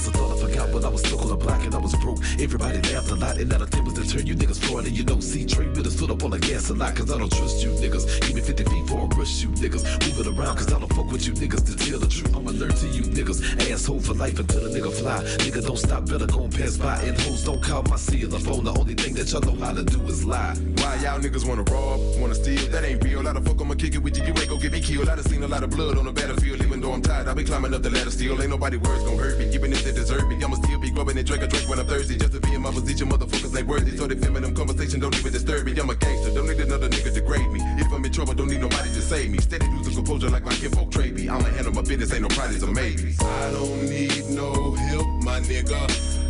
[0.05, 2.19] You thought I forgot when I was on the block and I was broke.
[2.41, 4.27] Everybody laughed a lot, and now the tables to turn.
[4.27, 5.95] You niggas fraud and you don't see trade with us.
[5.95, 8.21] Stood up on the gas a lot, cause I don't trust you niggas.
[8.23, 9.85] Give me 50 feet for a rush, you niggas.
[10.03, 11.63] Move it around, cause I don't fuck with you niggas.
[11.67, 13.71] To tell the truth, I'm alert to you niggas.
[13.71, 15.23] Asshole for life until the nigga fly.
[15.47, 16.99] Nigga don't stop, better gon' pass by.
[17.03, 18.65] And hoes don't call my cellular phone.
[18.65, 20.57] The only thing that y'all know how to do is lie.
[20.79, 22.67] Why y'all niggas wanna rob, wanna steal?
[22.71, 23.23] That ain't real.
[23.23, 24.25] How the fuck I'ma kick it with you?
[24.25, 25.09] You ain't gon' get me killed.
[25.09, 26.61] I done seen a lot of blood on the battlefield.
[26.83, 28.43] Though I'm tired, I be climbing up the ladder still.
[28.43, 29.55] Ain't nobody words gon' hurt me.
[29.55, 31.87] Even if they deserve me, I'ma still be grubbing and drink a drink when I'm
[31.87, 32.17] thirsty.
[32.17, 33.97] Just to be in my position, motherfuckers ain't worthy.
[33.97, 35.79] So they feminine conversation don't even disturb me.
[35.79, 37.61] I'm a gangster, don't need another nigga to grade me.
[37.79, 39.39] If I'm in trouble, don't need nobody to save me.
[39.39, 41.29] Steady losing composure like my kinfolk trade me.
[41.29, 43.23] I'ma handle my business, ain't no prizes or maybes.
[43.23, 45.79] I don't need no help, my nigga.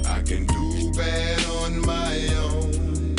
[0.04, 3.16] I can do bad on my own.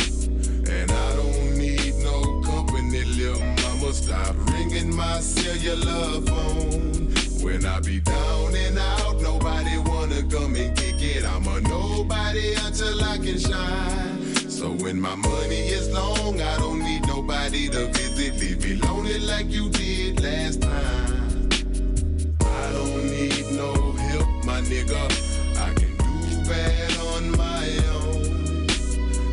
[0.70, 3.92] And I don't need no company, little mama.
[3.92, 7.03] Stop ringing my cellular phone.
[7.44, 11.26] When I be down and out, nobody wanna come and kick it.
[11.26, 14.50] I'm a nobody until I can shine.
[14.50, 18.40] So when my money is long, I don't need nobody to visit.
[18.40, 21.50] Leave me lonely like you did last time.
[22.40, 25.04] I don't need no help, my nigga.
[25.60, 27.66] I can do bad on my
[27.98, 28.68] own.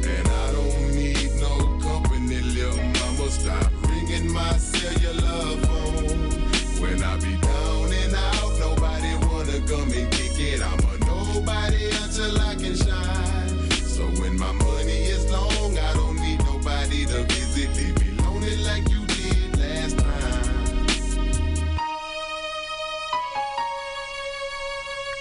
[0.02, 3.30] And I don't need no company, little mama.
[3.30, 5.69] Stop ringing my cellular phone.
[10.62, 13.70] I'm a nobody until I can shine.
[13.70, 17.76] So when my money is long, I don't need nobody to visit.
[17.76, 20.86] Leave me lonely like you did last time.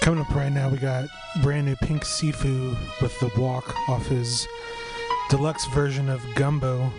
[0.00, 1.08] Coming up right now, we got
[1.42, 4.48] brand new Pink Siifu with the walk off his
[5.28, 6.90] deluxe version of Gumbo.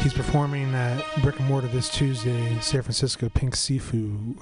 [0.00, 3.28] He's performing at Brick and Mortar this Tuesday, San Francisco.
[3.28, 4.36] Pink Siifu.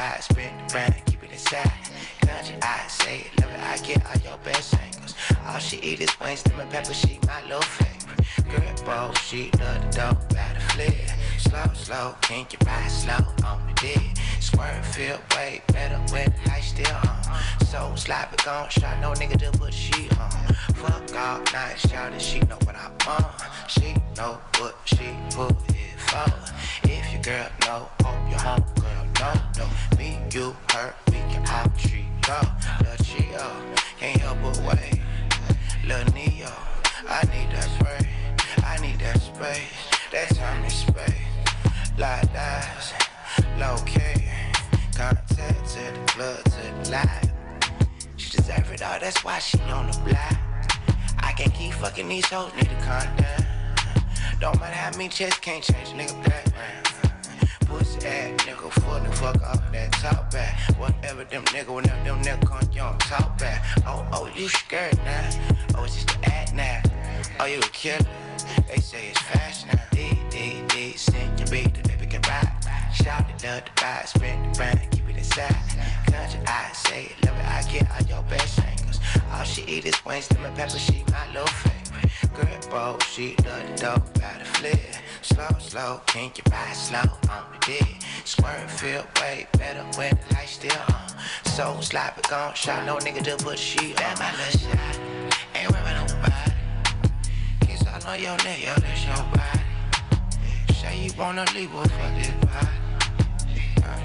[0.00, 1.70] Vibe, spin brand, keep it inside.
[2.22, 5.14] Country, I say it, love it, I get all your best angles.
[5.46, 8.24] All she eat is wings, lemon pepper, she my little favorite.
[8.50, 11.10] Girl, bowl, she love the dope, by the flare.
[11.38, 14.04] Slow, slow, can you ride slow on the dick?
[14.40, 17.20] Swerve feel way better when light still on.
[17.66, 20.30] So sloppy, gon' shot, no nigga to put she on.
[20.80, 23.26] Fuck all night, shout she know what I want.
[23.68, 26.32] She know what she put it for.
[26.88, 31.46] If girl know, hope oh, your home girl no, No, me, you, her, we can
[31.48, 32.40] all treat go.
[32.80, 35.00] Lil' Gio, can't help but wait.
[35.84, 36.50] Lil' Neo,
[37.06, 38.08] I need that spray.
[38.64, 39.90] I need that space.
[40.12, 41.12] That time and space.
[41.98, 42.92] Light eyes,
[43.58, 44.24] low key.
[44.96, 47.32] Contact to the club, to the live.
[48.16, 50.36] She deserve it all, that's why she on the block.
[51.18, 53.46] I can't keep fucking these hoes, need to calm down.
[54.40, 56.89] Don't matter how many checks, can't change nigga background.
[57.70, 60.58] Pussy ass nigga, fuck the fuck off that top back.
[60.76, 63.64] Whatever them nigga, whenever them nigga come, you don't talk back.
[63.86, 65.30] Oh, oh, you scared now?
[65.76, 66.82] Oh, it's just the act now.
[67.38, 68.04] Oh, you a killer?
[68.66, 69.80] They say it's fast now.
[69.92, 72.59] D, D, D, send your beat, the baby can ride.
[72.92, 75.54] Shout it, love the vibe, spin the brand, keep it inside.
[76.06, 79.00] Country, I say it, love it, I get all your best angles.
[79.32, 82.10] All she eat is wings, lemon pepper, she my little favorite.
[82.34, 85.00] Girl, bro, she love the dope, by the flare.
[85.22, 88.02] Slow, slow, can you ride slow on the dick?
[88.24, 91.10] Swerve feel way better when the light still on.
[91.44, 94.18] So sloppy, gon' shot, no nigga to put she on.
[94.18, 95.00] my little shot,
[95.54, 96.52] ain't about nobody.
[97.66, 99.60] Kiss all on your neck, yo, that's your body.
[100.74, 102.79] Say you wanna leave, well, fuck this body.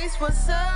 [0.00, 0.69] place, what's up?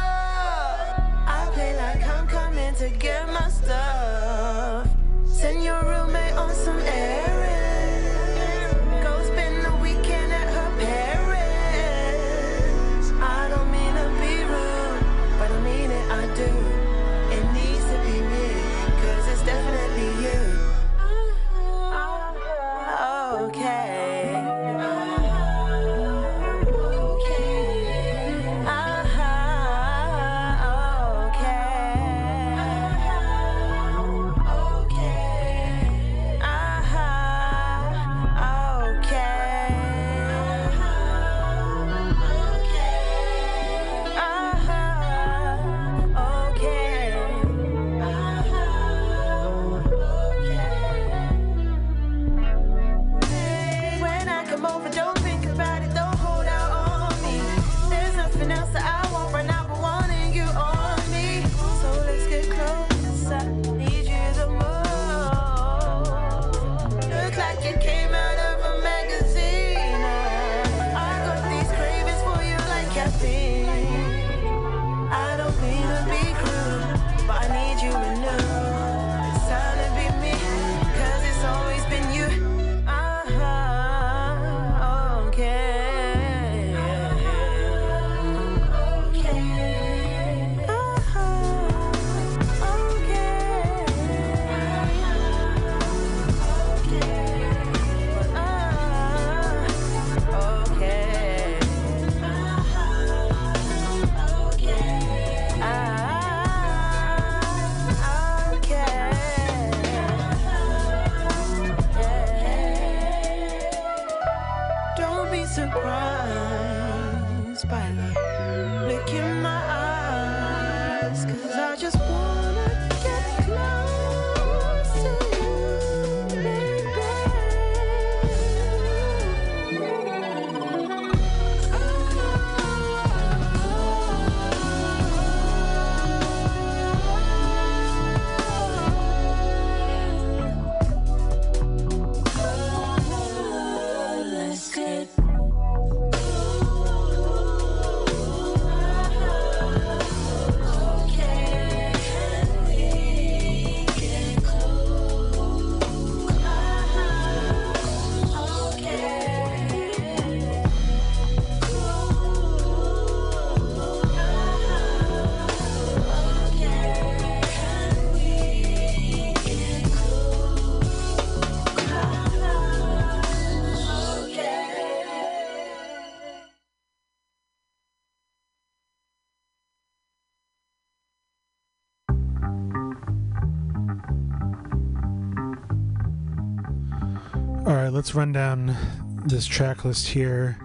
[188.04, 188.76] Let's run down
[189.24, 190.58] this track list here.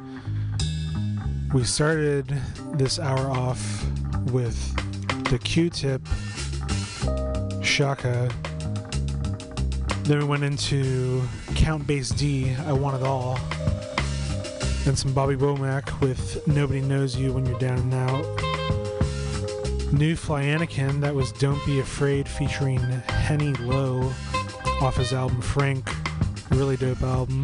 [1.53, 2.27] We started
[2.73, 3.81] this hour off
[4.25, 4.75] with
[5.29, 6.05] the Q-Tip
[7.63, 8.29] Shaka.
[10.03, 11.23] Then we went into
[11.55, 13.39] Count Bass D, I Want It All.
[14.83, 18.25] Then some Bobby Womack with Nobody Knows You When You're Down and Out.
[19.93, 24.11] New Fly Anakin, that was Don't Be Afraid featuring Henny Low
[24.81, 25.89] off his album Frank.
[26.51, 27.43] Really dope album.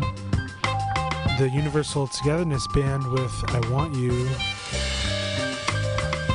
[1.38, 4.28] The Universal Togetherness Band with I Want You.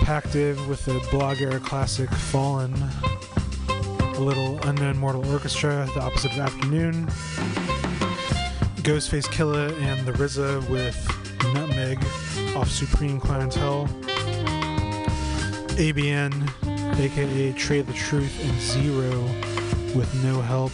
[0.05, 2.75] Pactive with the blog era classic Fallen.
[3.69, 7.07] A little Unknown Mortal Orchestra, the opposite of Afternoon.
[8.83, 10.97] Ghostface Killah and the RZA with
[11.53, 11.99] Nutmeg
[12.57, 13.89] off Supreme Clientele.
[15.77, 16.33] ABN,
[16.99, 19.23] aka Trae tha Truth, and Z-Ro
[19.97, 20.73] with No Help.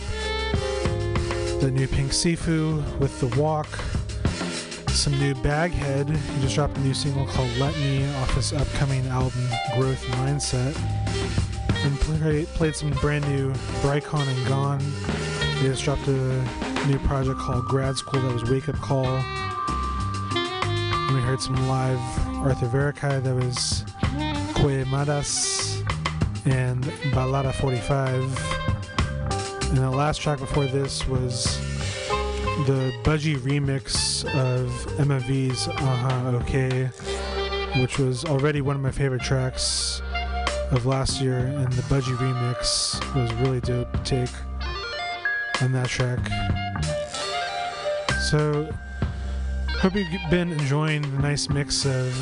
[1.61, 3.67] The new Pink Siifu with The Walk.
[4.91, 6.09] Some new Baghead.
[6.09, 10.77] He just dropped a new single called Let Me off his upcoming album Growth Mindset.
[11.85, 14.81] And play, played some brand new Brycon and Gone.
[15.61, 16.45] He just dropped a
[16.87, 19.07] new project called Grad School that was Wake Up Call.
[20.37, 21.99] And we heard some live
[22.37, 23.85] Arthur Verocai that was
[24.55, 25.83] Que Madas
[26.45, 28.56] and Balada 45.
[29.77, 31.59] And the last track before this was
[32.65, 36.87] the Budgie remix of MFV's Uh-huh Okay,
[37.83, 40.01] which was already one of my favorite tracks
[40.71, 44.31] of last year, and the Budgie remix was really dope take
[45.61, 46.21] on that track.
[48.31, 48.73] So,
[49.81, 52.17] hope you've been enjoying the nice mix of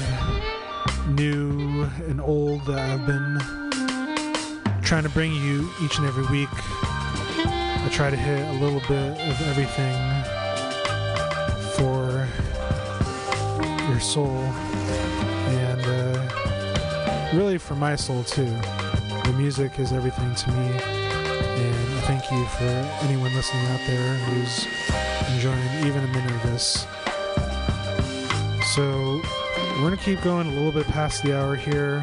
[1.07, 6.49] new and old that I've been trying to bring you each and every week.
[7.85, 9.95] I try to hit a little bit of everything
[11.77, 12.27] for
[13.91, 14.39] your soul
[15.53, 18.47] and uh, really for my soul too.
[19.25, 22.65] The music is everything to me, and thank you for
[23.05, 24.67] anyone listening out there who's
[25.35, 26.87] enjoying even a minute of this.
[28.75, 29.21] So
[29.75, 32.03] we're gonna keep going a little bit past the hour here,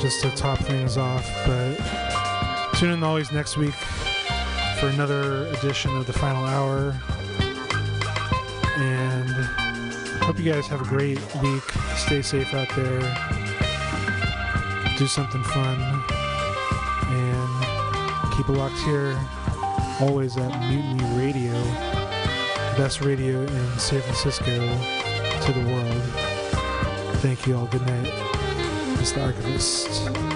[0.00, 1.28] just to top things off.
[1.44, 1.74] But
[2.74, 3.74] tune in always next week
[4.80, 6.94] for another edition of the final hour.
[8.76, 9.28] And
[10.22, 11.62] hope you guys have a great week.
[11.96, 13.00] Stay safe out there.
[14.96, 15.80] Do something fun.
[17.10, 19.18] And keep it locked here.
[20.00, 21.54] Always at Mutiny Radio.
[22.76, 26.02] Best radio in San Francisco to the world.
[27.20, 27.66] Thank you all.
[27.66, 28.12] Good night.
[29.00, 30.27] It's the Archivist.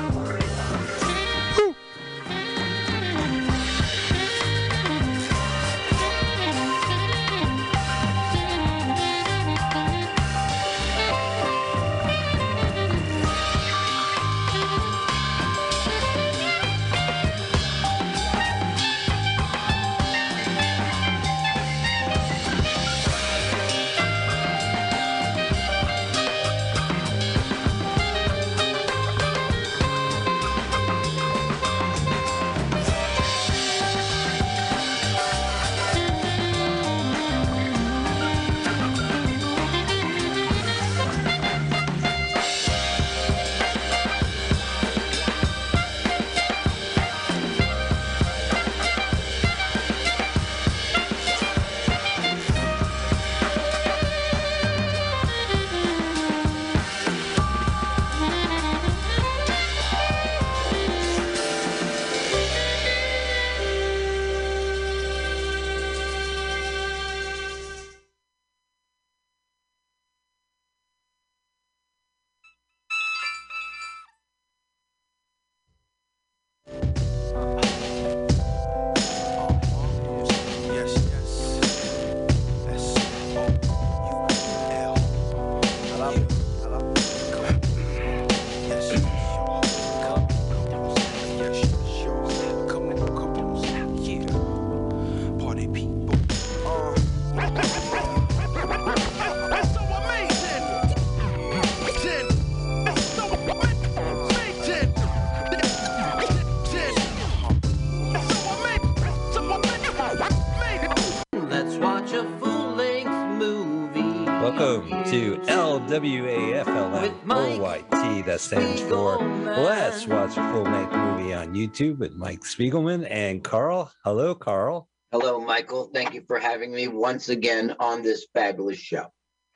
[121.73, 123.91] 22 with Mike Spiegelman and Carl.
[124.05, 124.89] Hello, Carl.
[125.11, 125.91] Hello, Michael.
[125.95, 129.07] Thank you for having me once again on this fabulous show.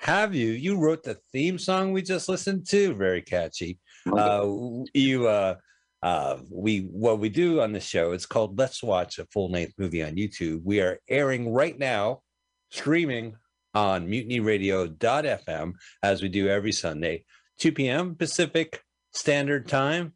[0.00, 0.52] Have you?
[0.52, 2.94] You wrote the theme song we just listened to.
[2.94, 3.78] Very catchy.
[4.10, 4.48] Uh,
[4.94, 5.56] you, uh,
[6.02, 9.74] uh, we, what we do on the show, it's called Let's Watch a Full Length
[9.76, 10.62] Movie on YouTube.
[10.64, 12.22] We are airing right now,
[12.70, 13.36] streaming
[13.74, 15.72] on mutinyradio.fm
[16.02, 17.24] as we do every Sunday,
[17.58, 18.14] 2 p.m.
[18.14, 18.80] Pacific
[19.12, 20.14] Standard Time.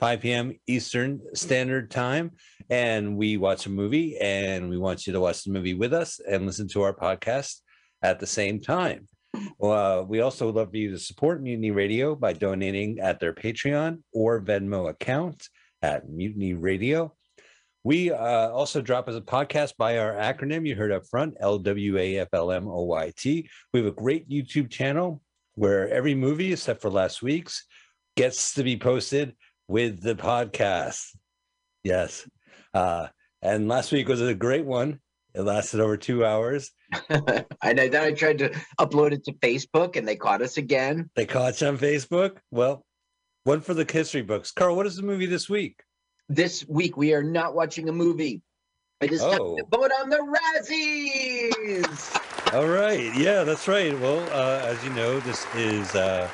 [0.00, 0.52] 5 p.m.
[0.66, 2.32] Eastern Standard Time,
[2.68, 4.18] and we watch a movie.
[4.18, 7.60] And we want you to watch the movie with us and listen to our podcast
[8.02, 9.06] at the same time.
[9.62, 13.32] Uh, we also would love for you to support Mutiny Radio by donating at their
[13.32, 15.48] Patreon or Venmo account
[15.82, 17.14] at Mutiny Radio.
[17.84, 23.24] We uh, also drop as a podcast by our acronym you heard up front, LWAFLMOYT.
[23.72, 25.22] We have a great YouTube channel
[25.54, 27.64] where every movie, except for last week's,
[28.16, 29.36] gets to be posted
[29.68, 31.14] with the podcast.
[31.84, 32.28] Yes.
[32.74, 33.08] Uh,
[33.42, 35.00] and last week was a great one.
[35.34, 36.70] It lasted over two hours.
[37.10, 38.48] and then I tried to
[38.80, 41.10] upload it to Facebook and they caught us again.
[41.14, 42.38] They caught you on Facebook?
[42.50, 42.84] Well,
[43.44, 44.50] one for the history books.
[44.50, 45.82] Carl, what is the movie this week?
[46.28, 48.42] This week we are not watching a movie.
[49.00, 49.56] It is time Oh.
[49.56, 52.54] to vote on the Razzies.
[52.54, 53.14] All right.
[53.14, 53.98] Yeah, that's right.
[54.00, 56.28] Well, uh, as you know, this is uh,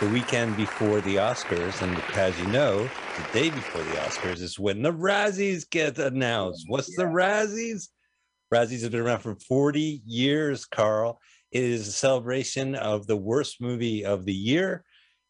[0.00, 1.82] the weekend before the Oscars.
[1.82, 6.64] And as you know, the day before the Oscars is when the Razzies get announced.
[6.66, 7.88] Oh, What's the Razzies?
[8.52, 11.20] Razzies have been around for 40 years, Carl.
[11.52, 14.84] It is a celebration of the worst movie of the year.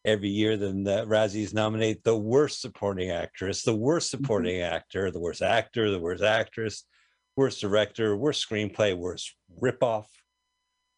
[0.05, 4.23] Every year, then the Razzies nominate the worst supporting actress, the worst mm-hmm.
[4.23, 6.85] supporting actor, the worst actor, the worst actress,
[7.35, 10.05] worst director, worst screenplay, worst ripoff,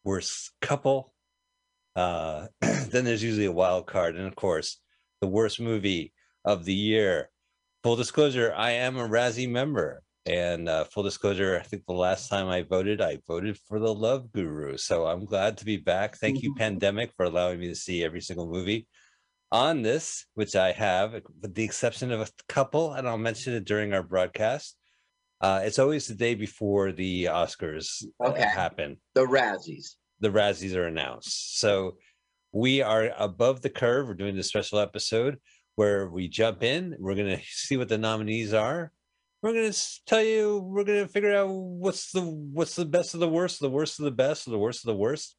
[0.04, 1.13] worst couple,
[1.96, 4.80] Uh, then there's usually a wild card, and of course,
[5.22, 6.14] the worst movie
[6.46, 7.30] of the year.
[7.84, 12.30] Full disclosure: I am a Razzie member, and uh, full disclosure: I think the last
[12.30, 14.78] time I voted, I voted for The Love Guru.
[14.78, 16.18] So I'm glad to be back.
[16.18, 18.88] Thank you, pandemic, for allowing me to see every single movie
[19.52, 23.66] on this, which I have, with the exception of a couple, and I'll mention it
[23.66, 24.76] during our broadcast.
[25.40, 28.44] Uh, it's always the day before the Oscars uh, Okay.
[28.44, 28.98] happen.
[29.14, 29.96] The Razzies.
[30.24, 31.60] The Razzies are announced.
[31.60, 31.98] So
[32.54, 34.08] we are above the curve.
[34.08, 35.38] We're doing this special episode
[35.76, 36.96] where we jump in.
[36.98, 38.94] We're going to see what the nominees are.
[39.42, 43.14] We're going to tell you, we're going to figure out what's the what's the best
[43.14, 45.36] of the worst, the worst of the best, the worst of the worst.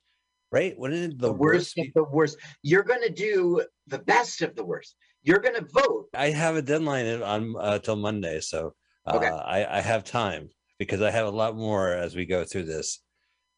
[0.53, 0.79] Right?
[0.79, 2.37] What is the, The worst of the worst.
[2.63, 4.97] You're going to do the best of the worst.
[5.23, 6.09] You're going to vote.
[6.13, 8.75] I have a deadline on uh, till Monday, so
[9.07, 9.29] uh, Okay.
[9.29, 13.01] I, I have time because I have a lot more as we go through this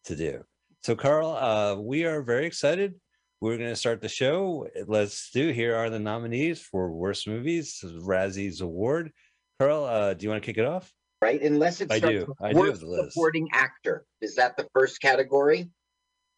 [0.04, 0.44] to do.
[0.86, 2.94] So, Carl, uh, we are very excited.
[3.40, 4.68] We're going to start the show.
[4.86, 5.48] Let's do.
[5.48, 9.10] Here are the nominees for worst movies, Razzie's Award.
[9.58, 10.92] Carl, uh, do you want to kick it off?
[11.20, 11.42] Right?
[11.42, 12.32] Unless it's I do.
[12.40, 13.14] I do have the list.
[13.14, 14.04] supporting actor.
[14.20, 15.70] Is that the first category?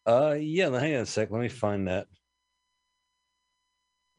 [0.06, 0.70] Uh, yeah.
[0.70, 1.30] Hang on a sec.
[1.30, 2.06] Let me find that.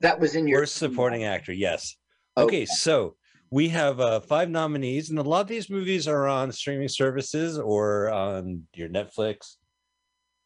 [0.01, 1.53] That was in your worst supporting actor.
[1.53, 1.95] Yes.
[2.37, 3.15] Okay, so
[3.49, 7.57] we have uh, five nominees, and a lot of these movies are on streaming services
[7.57, 9.55] or on your Netflix,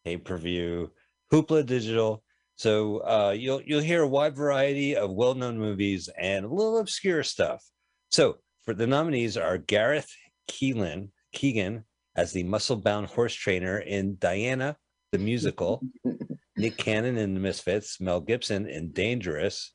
[0.03, 0.91] pay per view,
[1.31, 2.23] Hoopla Digital.
[2.55, 6.77] So uh, you'll you'll hear a wide variety of well known movies and a little
[6.77, 7.63] obscure stuff.
[8.11, 10.11] So for the nominees are Gareth
[10.49, 11.84] Keelan Keegan
[12.15, 14.77] as the muscle bound horse trainer in Diana
[15.13, 15.81] the musical,
[16.57, 19.73] Nick Cannon in The Misfits, Mel Gibson in Dangerous,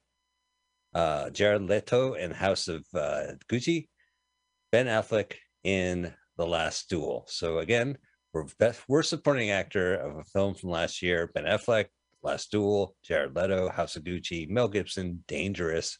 [0.94, 3.88] uh, Jared Leto in House of uh, Gucci,
[4.72, 7.24] Ben Affleck in The Last Duel.
[7.28, 7.98] So again,
[8.32, 11.86] we're best worst supporting actor of a film from last year: Ben Affleck,
[12.22, 15.98] Last Duel, Jared Leto, House of Gucci, Mel Gibson, Dangerous,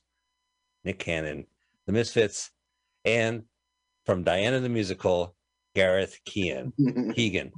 [0.84, 1.46] Nick Cannon,
[1.86, 2.50] The Misfits,
[3.04, 3.44] and
[4.04, 5.34] from Diana the Musical,
[5.74, 6.72] Gareth Keegan.
[7.14, 7.52] Keegan.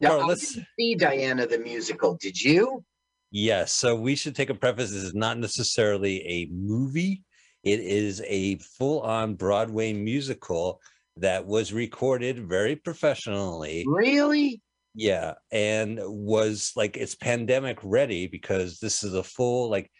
[0.00, 2.16] Now, Carl, let's- see Diana the musical.
[2.16, 2.84] Did you?
[3.30, 3.72] Yes.
[3.72, 4.90] So we should take a preface.
[4.90, 7.22] This is not necessarily a movie.
[7.64, 10.80] It is a full-on Broadway musical
[11.16, 13.84] that was recorded very professionally.
[13.86, 14.60] Really?
[14.94, 19.90] Yeah, and was like it's pandemic ready because this is a full like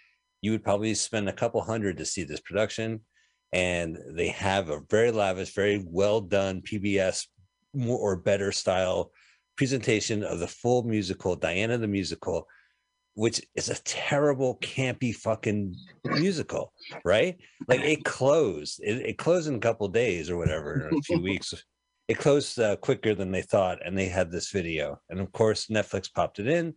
[0.40, 3.00] you would probably spend a couple hundred to see this production,
[3.52, 7.26] and they have a very lavish, very well done PBS
[7.74, 9.12] more or better style
[9.56, 12.46] presentation of the full musical Diana the musical,
[13.16, 16.72] which is a terrible campy fucking musical,
[17.04, 17.36] right?
[17.66, 21.20] Like it closed, it, it closed in a couple days or whatever, in a few
[21.20, 21.52] weeks
[22.08, 25.66] it closed uh, quicker than they thought and they had this video and of course
[25.66, 26.74] netflix popped it in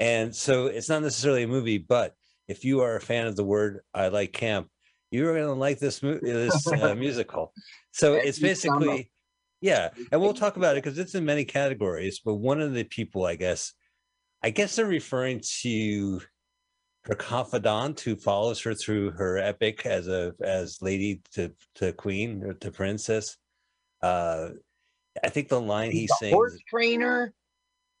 [0.00, 2.14] and so it's not necessarily a movie but
[2.48, 4.68] if you are a fan of the word i like camp
[5.10, 7.52] you're going to like this mo- this uh, musical
[7.92, 8.80] so it's Thank you so much.
[8.80, 9.10] basically
[9.60, 12.84] yeah and we'll talk about it because it's in many categories but one of the
[12.84, 13.72] people i guess
[14.42, 16.20] i guess they're referring to
[17.04, 22.42] her confidant who follows her through her epic as a as lady to to queen
[22.44, 23.36] or to princess
[24.02, 24.48] uh
[25.24, 27.32] i think the line he The sings horse trainer.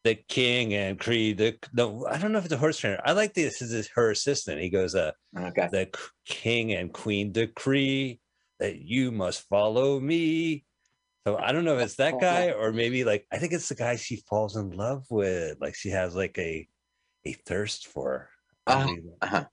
[0.04, 3.12] the king and creed the no i don't know if it's a horse trainer i
[3.12, 5.68] like this is her assistant he goes uh okay.
[5.70, 5.88] the
[6.26, 8.20] king and queen decree
[8.58, 10.64] that you must follow me
[11.26, 13.74] so i don't know if it's that guy or maybe like i think it's the
[13.74, 16.66] guy she falls in love with like she has like a
[17.24, 18.28] a thirst for
[18.66, 18.88] I Uh,
[19.22, 19.44] uh-huh.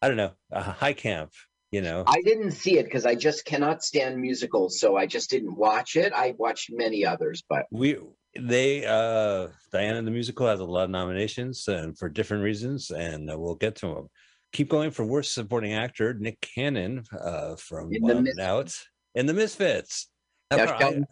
[0.00, 1.32] i don't know a high camp
[1.70, 5.30] you know I didn't see it because I just cannot stand musicals, so I just
[5.30, 6.12] didn't watch it.
[6.12, 7.96] I watched many others, but we
[8.38, 13.30] they uh diana the musical has a lot of nominations and for different reasons and
[13.30, 14.08] uh, we'll get to them
[14.52, 18.38] keep going for worst supporting actor nick cannon uh from In The Misfits.
[18.38, 18.78] and out
[19.14, 20.08] in the misfits
[20.58, 21.06] Now, Sheldon-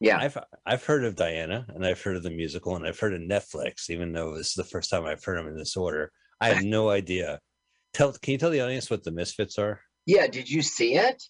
[0.00, 0.18] yeah.
[0.18, 0.36] I've
[0.66, 3.88] I've heard of Diana and I've heard of the musical and I've heard of Netflix,
[3.88, 6.10] even though this is the first time I've heard them in this order.
[6.40, 7.38] I have no idea.
[7.94, 9.80] Tell can you tell the audience what the Misfits are?
[10.06, 10.26] yeah.
[10.26, 11.22] Did you see it?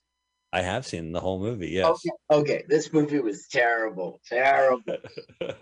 [0.55, 1.69] I have seen the whole movie.
[1.71, 1.87] Yes.
[1.87, 2.41] Okay.
[2.41, 2.65] Okay.
[2.69, 4.21] This movie was terrible.
[4.27, 4.83] Terrible.
[5.41, 5.55] I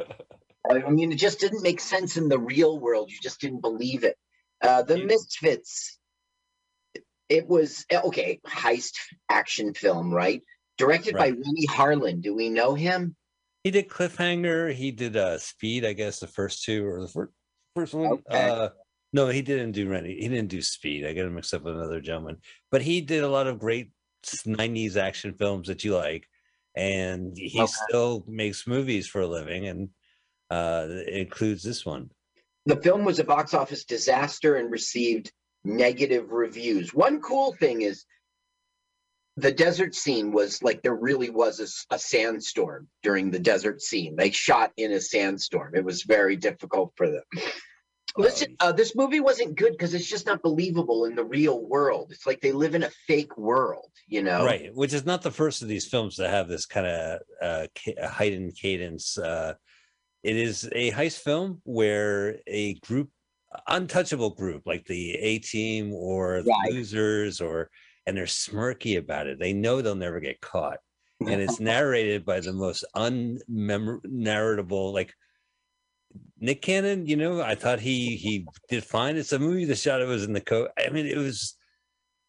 [0.86, 3.10] I mean, it just didn't make sense in the real world.
[3.10, 4.16] You just didn't believe it.
[4.60, 5.98] Uh, the Misfits.
[7.28, 8.40] It was okay.
[8.46, 8.94] Heist
[9.30, 10.42] action film, right?
[10.80, 11.34] Directed Right.
[11.34, 12.22] by Renny Harlin.
[12.22, 13.14] Do we know him?
[13.64, 14.72] He did Cliffhanger.
[14.72, 17.32] He did uh Speed, I guess the first two or the first
[17.76, 18.12] first one.
[18.12, 18.22] Okay.
[18.30, 18.70] Uh
[19.12, 20.14] no, he didn't do Renny.
[20.18, 21.04] He didn't do Speed.
[21.04, 22.38] I got him mixed up with another gentleman.
[22.70, 23.90] But he did a lot of great
[24.24, 26.26] 90s action films that you like.
[26.74, 27.66] And he Okay.
[27.88, 29.90] still makes movies for a living and
[30.50, 32.10] uh includes this one.
[32.64, 35.30] The film was a box office disaster and received
[35.64, 36.94] negative reviews.
[36.94, 38.06] One cool thing is
[39.40, 44.16] the desert scene was like there really was a sandstorm during the desert scene.
[44.16, 45.74] They shot in a sandstorm.
[45.74, 47.22] It was very difficult for them.
[48.16, 52.10] Listen, uh, this movie wasn't good because it's just not believable in the real world.
[52.10, 54.44] It's like they live in a fake world, you know?
[54.44, 57.66] Right, which is not the first of these films to have this kind of uh,
[58.04, 59.16] heightened cadence.
[59.16, 59.54] Uh,
[60.22, 63.10] it is a heist film where a group,
[63.68, 66.72] untouchable group like the A Team or the Right.
[66.72, 67.70] Losers, or
[68.06, 69.38] and they're smirky about it.
[69.38, 70.78] They know they'll never get caught,
[71.20, 75.14] and it's narrated by the most unnarratable like.
[76.40, 79.16] Nick Cannon, you know, I thought he he did fine.
[79.16, 79.64] It's a movie.
[79.64, 80.70] The shot it was in the coat.
[80.76, 81.56] I mean, it was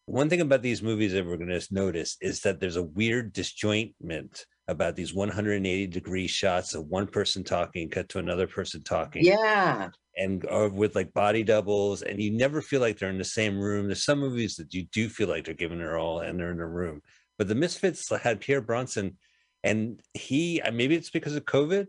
[0.06, 3.34] one thing about these movies that we're going to notice is that there's a weird
[3.34, 9.24] disjointment about these 180 degree shots of one person talking cut to another person talking
[9.24, 9.90] Yeah.
[10.22, 13.60] And or with like body doubles and you never feel like they're in the same
[13.60, 13.88] room.
[13.88, 16.60] There's some movies that you do feel like they're giving their all and they're in
[16.60, 17.02] a room.
[17.38, 19.18] But the misfits had pierre bronson
[19.64, 21.88] and he uh, maybe it's because of covid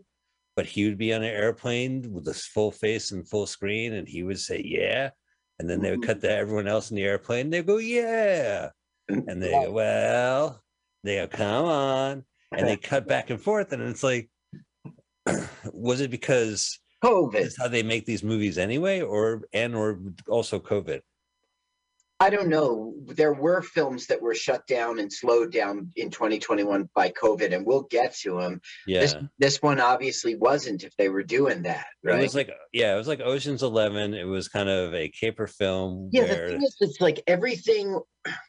[0.55, 4.07] but he would be on an airplane with this full face and full screen and
[4.07, 5.09] he would say yeah
[5.59, 7.49] and then they would cut to everyone else in the airplane.
[7.49, 8.69] They go yeah
[9.09, 10.61] and they go well
[11.03, 14.29] they go come on and they cut back and forth and it's like
[15.73, 20.59] was it because COVID is how they make these movies anyway or and or also
[20.59, 21.01] covid
[22.23, 22.93] I don't know.
[23.05, 27.65] There were films that were shut down and slowed down in 2021 by COVID, and
[27.65, 28.61] we'll get to them.
[28.87, 28.99] This, Yeah.
[29.01, 32.19] this this one obviously wasn't if they were doing that, right?
[32.19, 35.47] it was like yeah it was like oceans 11 it was kind of a caper
[35.47, 37.99] film yeah, the thing is, it's like everything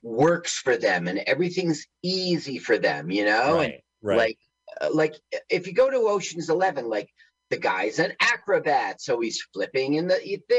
[0.05, 3.56] works for them and everything's easy for them, you know?
[3.56, 4.18] Right, and right.
[4.18, 4.39] like,
[4.81, 5.14] uh, like
[5.51, 7.10] if you go to Ocean's Eleven, like
[7.50, 10.18] the guy's an acrobat, so he's flipping in the,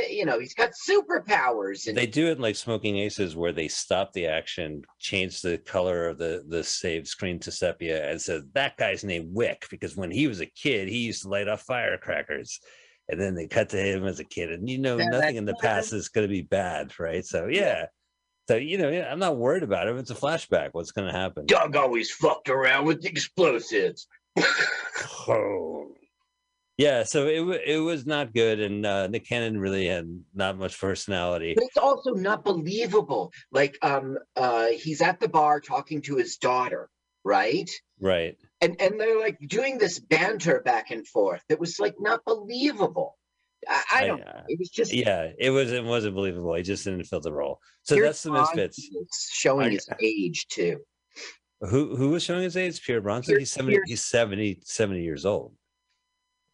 [0.10, 1.88] you know, he's got superpowers.
[1.88, 6.08] And they do it like smoking aces where they stop the action change the color
[6.08, 10.12] of the the save screen to sepia and says that guy's named wick because when
[10.12, 12.60] he was a kid he used to light off firecrackers.
[13.08, 15.46] And then they cut to him as a kid and you know Yeah, nothing in
[15.46, 17.26] the past is going to be bad right?
[17.26, 17.86] So yeah.
[18.48, 19.96] so you know i'm not worried about it.
[19.98, 21.46] It's a flashback what's going to happen?
[21.46, 24.08] Doug always fucked around with explosives.
[25.28, 25.92] oh
[26.78, 30.80] yeah so it, it was not good and uh nick cannon really had not much
[30.80, 33.32] personality But it's also not believable.
[33.52, 36.90] Like, um, uh, he's at the bar talking to his daughter,
[37.24, 37.70] right?
[38.00, 41.44] right And and they're like doing this banter back and forth.
[41.50, 43.18] It was like not believable.
[43.68, 44.20] I, I don't.
[44.20, 44.42] know.
[44.48, 47.60] It was just yeah it was it wasn't believable he just didn't fill the role
[47.84, 48.90] so Pierce that's the misfits
[49.34, 50.80] showing I- his age too.
[51.62, 52.84] Who who was showing his age?
[52.84, 53.32] Pierre Bronson.
[53.32, 55.54] Pierce- he's 70, Pierce- he's 70, 70 years old.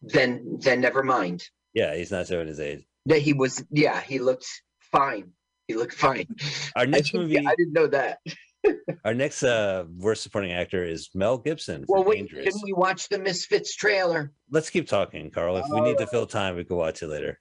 [0.02, 1.44] Then then never mind.
[1.74, 2.84] Yeah, he's not showing his age.
[3.06, 3.64] That he was.
[3.72, 4.48] Yeah, he looked
[4.92, 5.32] fine.
[5.68, 6.28] He looked fine.
[6.76, 8.20] Our I next didn't- movie, I didn't know that.
[9.06, 11.86] our next uh worst supporting actor is Mel Gibson.
[11.88, 12.18] Well, wait.
[12.18, 12.46] Dangerous.
[12.46, 14.32] Didn't we watch the Misfits trailer?
[14.52, 15.58] Let's keep talking, Carl.
[15.58, 17.40] If we need to fill time, we can watch it later.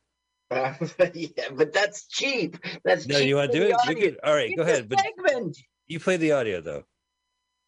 [0.50, 0.74] Uh,
[1.14, 2.56] yeah, but that's cheap.
[2.84, 3.68] That's No, cheap you want to do it?
[3.68, 4.00] We audience.
[4.00, 4.88] could, all right, go ahead.
[4.88, 5.56] But segment.
[5.88, 6.84] you play the audio though.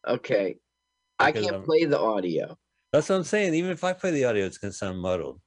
[0.06, 0.56] Okay.
[1.19, 2.56] I can't I'm- play the audio.
[2.93, 3.55] That's what I'm saying.
[3.55, 5.40] Even if I play the audio, it's gonna sound muddled.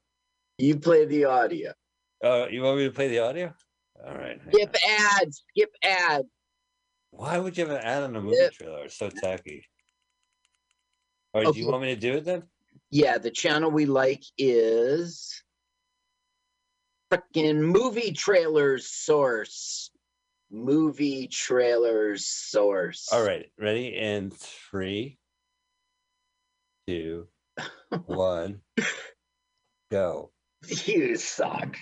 [0.57, 1.73] You play the audio.
[2.23, 3.53] Uh, you want me to play the audio?
[4.05, 4.39] All right.
[4.51, 5.43] Skip ads.
[5.49, 6.27] Skip ads.
[7.11, 8.85] Why would you have an ad on a movie trailer?
[8.85, 9.65] It's so tacky.
[11.33, 12.43] All right, do you want me to do it then?
[12.91, 15.43] Yeah, the channel we like is
[17.11, 19.91] freaking movie trailers source.
[20.51, 23.09] Movie trailers source.
[23.11, 23.87] All right, ready?
[23.97, 25.17] In three,
[26.87, 27.27] two,
[28.05, 28.61] one,
[29.91, 30.31] go.
[30.85, 31.77] You suck.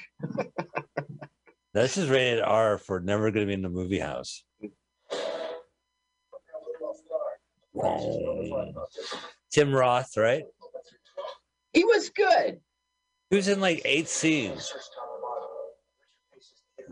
[1.73, 4.43] This is rated R for never going to be in the movie house.
[9.51, 10.43] Tim Roth, right?
[11.73, 12.59] He was good.
[13.29, 14.71] He was in like eight scenes.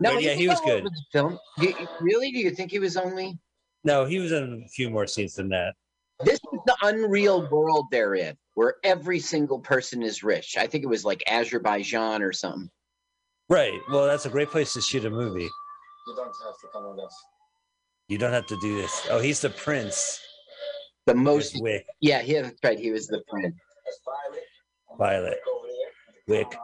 [0.00, 0.84] No, But yeah, he was good.
[1.12, 1.38] Film.
[1.58, 2.32] You- really?
[2.32, 3.38] Do you think he was only?
[3.84, 5.74] No, he was in a few more scenes than that.
[6.24, 10.56] This is the unreal world they're in, where every single person is rich.
[10.58, 12.70] I think it was like Azerbaijan or something.
[13.48, 13.78] Right.
[13.90, 15.48] Well, that's a great place to shoot a movie.
[16.06, 17.14] You don't have to come with us.
[18.08, 19.06] You don't have to do this.
[19.10, 20.20] Oh, he's the prince.
[21.06, 21.60] The most.
[21.60, 22.78] Wick, Yeah, he, that's right.
[22.78, 23.54] He was the prince.
[24.98, 25.38] Violet,
[26.28, 26.54] Wick.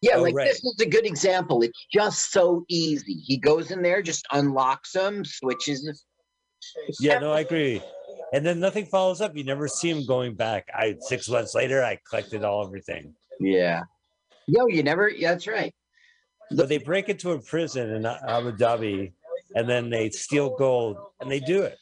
[0.00, 0.46] Yeah, Oh, like right.
[0.48, 1.62] this is a good example.
[1.62, 3.14] It's just so easy.
[3.14, 6.04] He goes in there, just unlocks them, switches.
[7.00, 7.82] Yeah, no, I agree.
[8.32, 9.36] And then nothing follows up.
[9.36, 10.68] You never see him going back.
[10.74, 13.14] I six months later, I collected all everything.
[13.40, 13.82] Yeah.
[14.46, 15.08] Yo, you never.
[15.08, 15.74] Yeah, that's right.
[16.50, 19.12] But they break into a prison in Abu Dhabi,
[19.54, 21.78] and then they steal gold, and they do it.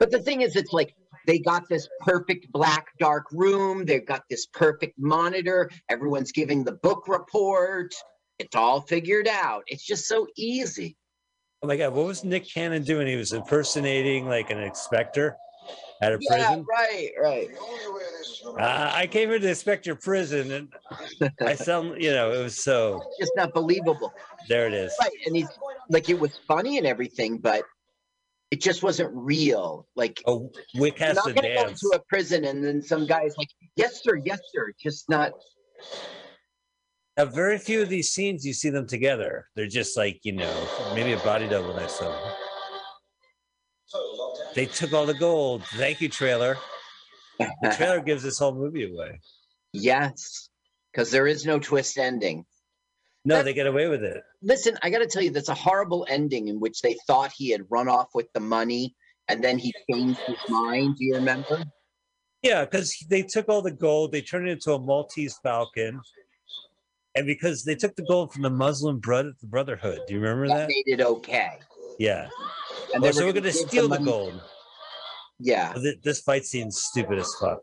[0.00, 0.94] But the thing is, it's like
[1.26, 3.84] they got this perfect black dark room.
[3.84, 5.70] They've got this perfect monitor.
[5.88, 7.94] Everyone's giving the book report.
[8.38, 9.62] It's all figured out.
[9.66, 10.96] It's just so easy.
[11.62, 13.06] Oh my god, what was Nick Cannon doing?
[13.06, 15.36] He was impersonating like an inspector
[16.02, 16.66] at a Yeah, prison.
[16.68, 17.48] right, right.
[18.58, 20.72] Uh, I came here to inspect your prison, and
[21.40, 23.00] I sound, you know, it was so.
[23.18, 24.12] Just not believable.
[24.48, 24.94] There it is.
[25.00, 25.48] Right, and he's
[25.88, 27.64] like, it was funny and everything, but
[28.50, 29.86] it just wasn't real.
[29.96, 31.82] Like, oh, Wick has to gonna go dance.
[31.82, 35.32] into a prison and then some guy's like, "Yes, sir, yes, sir." Just not.
[37.16, 39.46] Now, very few of these scenes you see them together.
[39.56, 42.14] They're just like, you know, maybe a body double to them.
[44.54, 45.64] They took all the gold.
[45.76, 46.58] Thank you, trailer.
[47.38, 49.20] The trailer gives this whole movie away.
[49.72, 50.50] Yes,
[50.92, 52.44] because there is no twist ending.
[53.24, 54.22] No, they get away with it.
[54.42, 57.50] Listen, I got to tell you, that's a horrible ending in which they thought he
[57.50, 58.94] had run off with the money
[59.28, 60.96] and then he changed his mind.
[60.96, 61.64] Do you remember?
[62.42, 66.00] Yeah, because they took all the gold, they turned it into a Maltese Falcon.
[67.16, 70.00] And because they took the gold from the Muslim Brotherhood.
[70.06, 70.68] Do you remember That that?
[70.68, 71.58] made it okay.
[71.98, 72.28] Yeah.
[72.92, 74.40] And Well, they so were we're gonna going to give the steal the gold.
[75.38, 77.60] Yeah, This fight scene's stupid as fuck.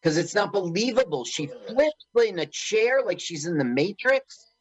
[0.00, 1.24] because it's not believable.
[1.24, 4.52] She flips in a chair like she's in the Matrix.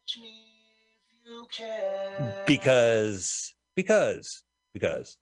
[2.47, 4.43] because because
[4.73, 5.17] because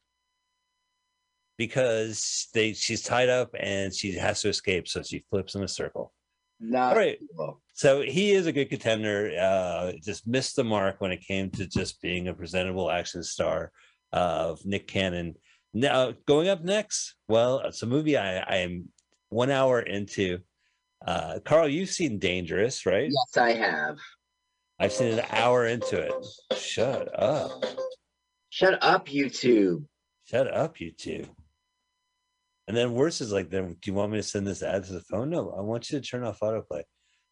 [1.57, 5.67] because they she's tied up and she has to escape so she flips in a
[5.67, 6.13] circle
[6.59, 7.19] Not all right.
[7.73, 11.67] so he is a good contender uh just missed the mark when it came to
[11.67, 13.71] just being a presentable action star
[14.11, 15.35] of nick cannon.
[15.73, 18.89] Now going up next well it's a movie i i am
[19.29, 20.39] one hour into.
[21.05, 23.11] Uh carl you've seen dangerous right?
[23.11, 23.97] Yes, I have.
[24.79, 26.13] i've seen an hour into it.
[26.57, 27.51] Shut up.
[28.49, 29.83] Shut up, YouTube.
[30.25, 31.25] Shut up, you two.
[32.67, 34.93] And then worse is like, then do you want me to send this ad to
[34.93, 35.29] the phone?
[35.29, 36.83] No, I want you to turn off autoplay.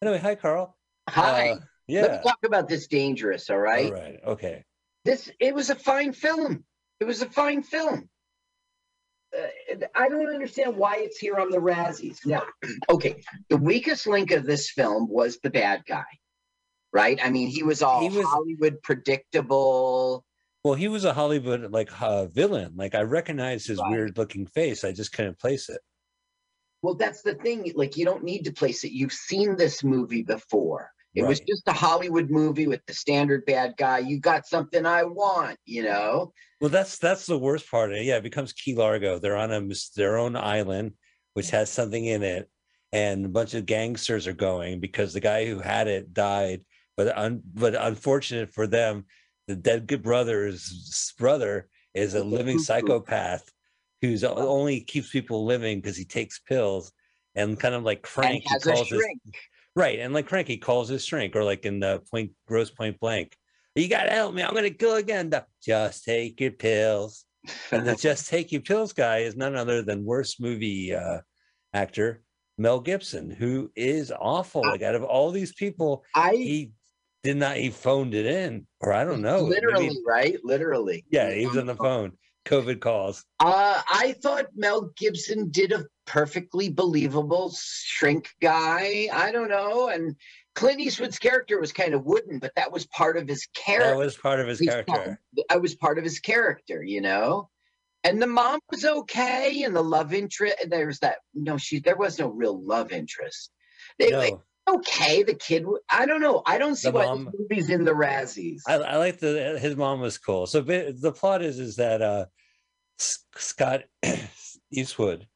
[0.02, 0.78] Anyway, hi, Carl.
[1.10, 1.50] Hi.
[1.52, 2.02] Uh, Let yeah.
[2.18, 3.50] me talk about this dangerous.
[3.50, 3.88] All right.
[3.88, 4.20] All right.
[4.26, 4.64] Okay.
[5.04, 6.64] This it was a fine film.
[7.00, 8.10] It was a fine film.
[9.38, 12.26] Uh, I don't understand why it's here on the Razzies.
[12.26, 12.44] Now,
[12.90, 16.06] okay, the weakest link of this film was the bad guy,
[16.94, 17.20] right?
[17.22, 20.24] I mean, he was all He was- Hollywood predictable.
[20.66, 22.74] Well, he was a Hollywood like uh, villain.
[22.76, 23.92] Like I recognized his Right.
[23.92, 24.84] weird looking face.
[24.84, 25.80] I just couldn't place it.
[26.82, 27.72] Well, that's the thing.
[27.76, 28.92] Like, you don't need to place it.
[28.92, 30.90] You've seen this movie before.
[31.14, 34.00] It was just a Hollywood movie with the standard bad guy.
[34.00, 36.34] You got something I want, you know?
[36.60, 38.04] Well, that's that's the worst part of it.
[38.04, 39.20] Yeah, it becomes Key Largo.
[39.20, 39.62] They're on a
[39.96, 40.94] their own island,
[41.36, 42.50] which has something in it,
[42.92, 46.66] and a bunch of gangsters are going because the guy who had it died.
[46.98, 49.06] But un, but unfortunate for them,
[49.48, 53.50] the dead good brother's brother is a living psychopath
[54.02, 56.92] who's only keeps people living because he takes pills
[57.36, 58.44] and kind of like crank.
[58.48, 59.02] he calls his-
[59.76, 63.00] right, and like crank, he calls his shrink, or like in the point Grosse Pointe
[63.00, 63.36] Blank.
[63.76, 64.42] You gotta help me.
[64.42, 65.30] I'm gonna kill again.
[65.30, 67.26] The- Just take your pills.
[67.72, 71.20] And the just take your pills guy is none other than worst movie uh,
[71.74, 72.24] actor
[72.58, 74.62] Mel Gibson, who is awful.
[74.62, 76.72] Like out of all these people, I he
[77.26, 77.58] did not.
[77.58, 79.42] He phoned it in, or I don't know.
[79.48, 80.38] maybe- Literally, right?
[80.44, 81.06] Literally.
[81.10, 82.14] yeah, he was on the phone.
[82.46, 83.26] COVID calls.
[83.40, 89.10] Uh, I thought Mel Gibson did a perfectly believable shrink guy.
[89.12, 89.90] I don't know.
[89.90, 90.16] And
[90.54, 93.90] Clint Eastwood's character was kind of wooden, but that was part of his character.
[93.90, 95.20] That was part of his character.
[95.50, 97.50] I was part of his character, you know.
[98.04, 100.58] And the mom was okay, and the love interest.
[100.70, 101.18] There was that.
[101.34, 101.80] No, she.
[101.80, 103.50] There was no real love interest.
[103.98, 104.20] They, No.
[104.22, 104.34] they-
[104.68, 105.24] okay.
[105.24, 105.66] The kid.
[105.90, 106.42] I don't know.
[106.46, 108.62] I don't see The why mom- this movie's in the Razzies.
[108.68, 110.48] I, I like the his mom was cool.
[110.48, 112.26] So the plot is is that uh
[112.98, 113.84] Scott
[114.72, 115.28] Eastwood,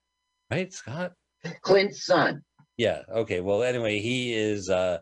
[0.52, 0.72] right?
[0.74, 1.14] Scott.
[1.62, 2.42] Clint's son.
[2.78, 3.02] Yeah.
[3.10, 3.42] Okay.
[3.42, 5.00] Well, anyway, he is uh,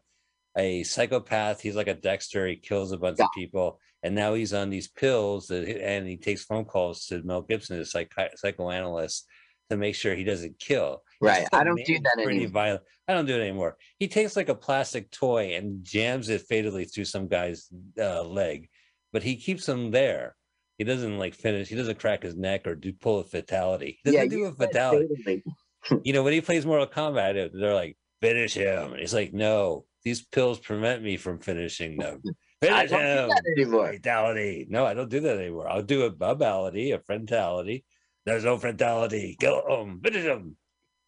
[0.58, 1.62] a psychopath.
[1.62, 2.48] He's like a Dexter.
[2.48, 5.48] He kills a bunch of people, and now he's on these pills.
[5.48, 9.26] That, and he takes phone calls to Mel Gibson, a psych- psychoanalyst,
[9.70, 11.04] to make sure he doesn't kill.
[11.19, 11.48] Right.
[11.52, 12.52] I don't do that pretty anymore.
[12.52, 12.84] violent.
[13.07, 13.77] I don't do it anymore.
[13.98, 17.69] He takes like a plastic toy and jams it fatally through some guy's
[17.99, 18.69] uh, leg,
[19.14, 20.35] but he keeps him there.
[20.77, 21.69] He doesn't like finish.
[21.69, 23.99] He doesn't crack his neck or do pull a fatality.
[24.03, 25.44] He doesn't do you a fatality
[26.03, 28.91] you know, when he plays Mortal Kombat, they're like, finish him.
[28.91, 32.22] And he's like, no, these pills prevent me from finishing them.
[32.60, 33.94] Finish I don't do that anymore.
[33.94, 34.65] Fatality.
[34.68, 35.69] No, I don't do that anymore.
[35.69, 37.85] I'll do a bubality, a friendality.
[38.26, 39.38] There's no fatality.
[39.39, 40.02] Kill him.
[40.03, 40.57] Finish him.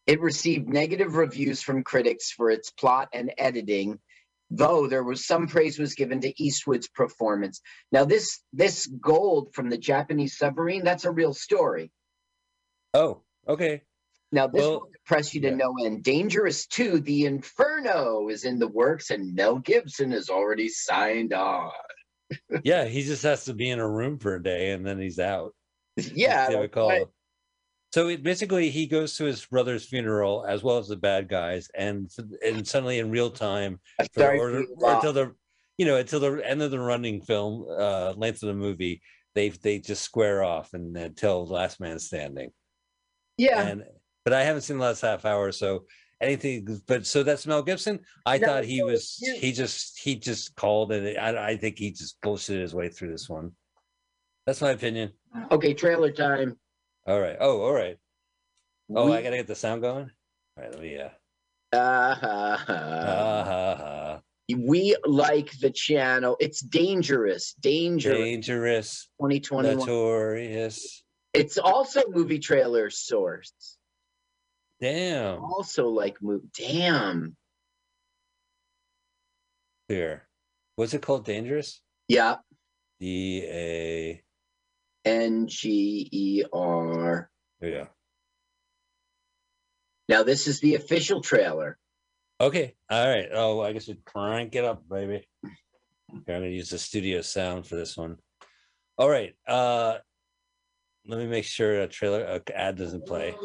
[0.09, 3.99] It received negative reviews from critics for its plot and editing,
[4.49, 7.61] though there was some praise was given to Eastwood's performance.
[7.91, 11.91] Now, this this gold from the Japanese submarine, that's a real story.
[12.95, 13.83] Oh, okay.
[14.31, 16.03] Now, this Well, will depress you to no end.
[16.03, 21.69] Dangerous 2, The Inferno is in the works, and Mel Gibson has already signed on.
[22.63, 25.19] Yeah, he just has to be in a room for a day and then he's
[25.19, 25.53] out.
[25.97, 27.01] Yeah, They would that's call right.
[27.03, 27.09] it.
[27.91, 31.69] So it, basically, he goes to his brother's funeral as well as the bad guys,
[31.75, 32.09] and
[32.45, 33.79] and suddenly in real time,
[34.13, 35.33] for, or, or until the
[35.77, 39.01] you know until the end of the running film uh, length of the movie,
[39.33, 42.51] they they just square off and until last man standing.
[43.37, 43.61] Yeah.
[43.61, 43.83] And
[44.23, 45.85] but I haven't seen the last half hour, so
[46.21, 46.81] anything.
[46.85, 48.01] But so that's Mel Gibson.
[48.25, 51.91] I No, thought he was he just he just called and I I think he
[51.91, 53.53] just bullshitted his way through this one.
[54.45, 55.11] That's my opinion.
[55.51, 56.55] Okay, trailer time.
[57.09, 57.37] All right.
[57.39, 57.97] Oh, all right.
[58.95, 60.11] Oh, We- I gotta get the sound going.
[60.57, 60.97] All right, let me.
[60.99, 61.09] Uh,
[61.71, 62.75] Uh, ha, ha.
[62.75, 64.21] ha, ha, ha.
[64.55, 66.37] we like the channel.
[66.39, 68.15] It's dangerous, dangerous.
[68.17, 69.77] Dangerous, 2021.
[69.77, 71.03] notorious.
[71.33, 73.77] It's also movie trailer source.
[74.79, 75.43] Damn.
[75.43, 76.41] Also like move.
[76.53, 77.35] Damn.
[79.87, 80.27] Here.
[80.77, 81.25] Was it called?
[81.25, 81.81] Dangerous.
[82.07, 82.37] Yeah.
[82.99, 84.23] D A.
[85.05, 87.29] N G E R.
[87.61, 87.85] Yeah.
[90.07, 91.77] Now this is the official trailer.
[92.41, 92.75] Okay.
[92.89, 93.27] All right.
[93.31, 95.27] Oh, I guess we crank it up, baby.
[95.43, 98.17] Here, I'm gonna use the studio sound for this one.
[98.97, 99.33] All right.
[99.47, 99.97] Uh,
[101.05, 103.35] let me make sure a trailer a ad doesn't play.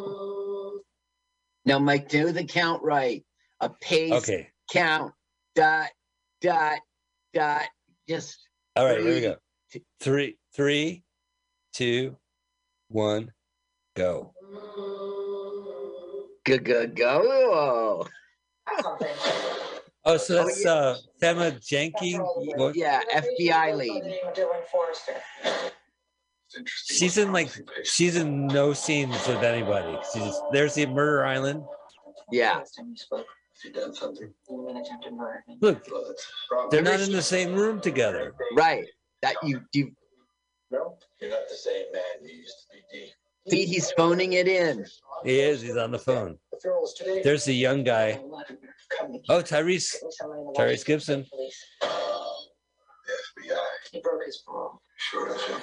[1.66, 3.24] Now, Mike, do the count right.
[3.60, 4.48] A pace Okay.
[4.70, 5.12] count.
[5.54, 5.88] Dot
[6.40, 6.80] dot
[7.32, 7.62] dot.
[8.08, 8.38] Just
[8.74, 8.98] All right.
[8.98, 9.36] Here we three, go.
[10.00, 11.03] Three, three,
[11.74, 12.16] two,
[12.88, 13.32] one,
[13.96, 14.32] go.
[16.44, 18.06] Go go go.
[20.06, 22.18] Oh, so that's uh Thema Janky.
[22.56, 22.76] What?
[22.76, 24.02] Yeah, FBI lead.
[26.86, 27.50] She's in like
[27.84, 29.98] she's in no scenes with anybody.
[30.12, 31.64] She's there's the Murder Island.
[32.30, 32.62] Yeah.
[35.60, 35.88] Look,
[36.70, 38.34] they're not in the same room together.
[38.54, 38.86] Right.
[39.22, 39.92] That you you
[40.74, 43.12] No, you're not the same man you used to be, D.
[43.48, 44.84] see he's phoning it in.
[45.22, 45.60] He is.
[45.62, 46.36] He's on the phone.
[46.50, 47.22] The funeral's today.
[47.22, 48.20] There's the young guy.
[49.28, 49.94] Oh, Tyrese.
[50.56, 51.24] Tyrese Gibson.
[51.82, 53.56] FBI.
[53.92, 54.80] He broke his parole.
[54.96, 55.60] Sure that's him.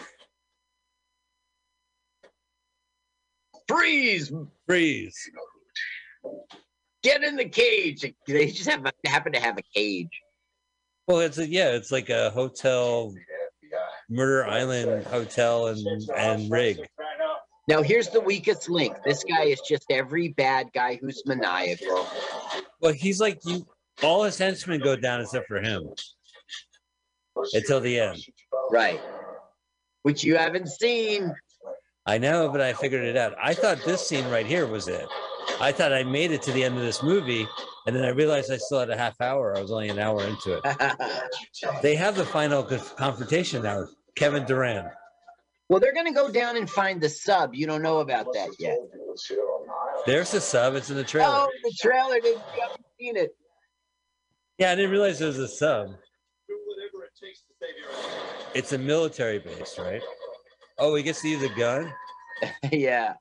[3.67, 4.31] Freeze!
[4.65, 5.17] Freeze.
[7.03, 8.05] Get in the cage.
[8.27, 10.21] They just have happen to have a cage.
[11.07, 13.13] Well, it's a yeah, it's like a hotel,
[14.11, 16.79] Murder Island hotel and and rig.
[17.67, 18.97] Now here's the weakest link.
[19.05, 22.05] This guy is just every bad guy who's maniacal.
[22.81, 23.65] Well, he's like you.
[24.03, 25.89] All his henchmen go down except for him
[27.53, 28.17] until the end.
[28.69, 28.99] Right.
[30.03, 31.33] Which you haven't seen.
[32.05, 33.35] I know, but I figured it out.
[33.41, 35.05] I thought this scene right here was it.
[35.59, 37.47] I thought I made it to the end of this movie,
[37.85, 39.55] and then I realized I still had a half hour.
[39.55, 40.63] I was only an hour into it.
[41.83, 43.85] They have the final confrontation now.
[44.15, 44.87] Kevin Durant.
[45.69, 47.55] Well, they're gonna go down and find the sub.
[47.55, 48.77] You don't know about that yet.
[50.05, 50.75] There's the sub.
[50.75, 51.29] It's in the trailer.
[51.29, 52.19] Oh, the trailer.
[52.19, 53.35] Did you haven't seen it?
[54.57, 55.95] Yeah, I didn't realize there was a sub.
[58.53, 60.01] It's a military base, right?
[60.77, 61.93] Oh, he gets to use a gun.
[62.71, 63.13] yeah.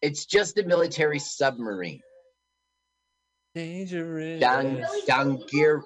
[0.00, 2.00] It's just a military submarine.
[3.54, 4.40] Dangerous.
[4.40, 5.82] Down gear.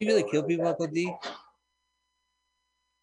[0.00, 1.14] You really kill people, Uncle D?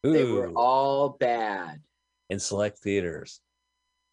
[0.04, 1.82] They were all bad.
[2.30, 3.42] in select theaters.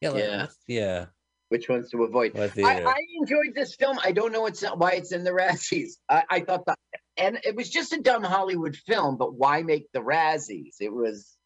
[0.01, 0.47] Yeah, like, Yeah.
[0.67, 1.07] yeah.
[1.49, 2.37] Which ones to avoid?
[2.37, 2.51] I.
[2.65, 3.99] I enjoyed this film.
[4.03, 5.93] I don't know what's why it's in the Razzies.
[6.09, 6.79] I, I thought that,
[7.17, 9.17] and it was just a dumb Hollywood film.
[9.17, 10.77] But why make the Razzies?
[10.81, 11.37] It was.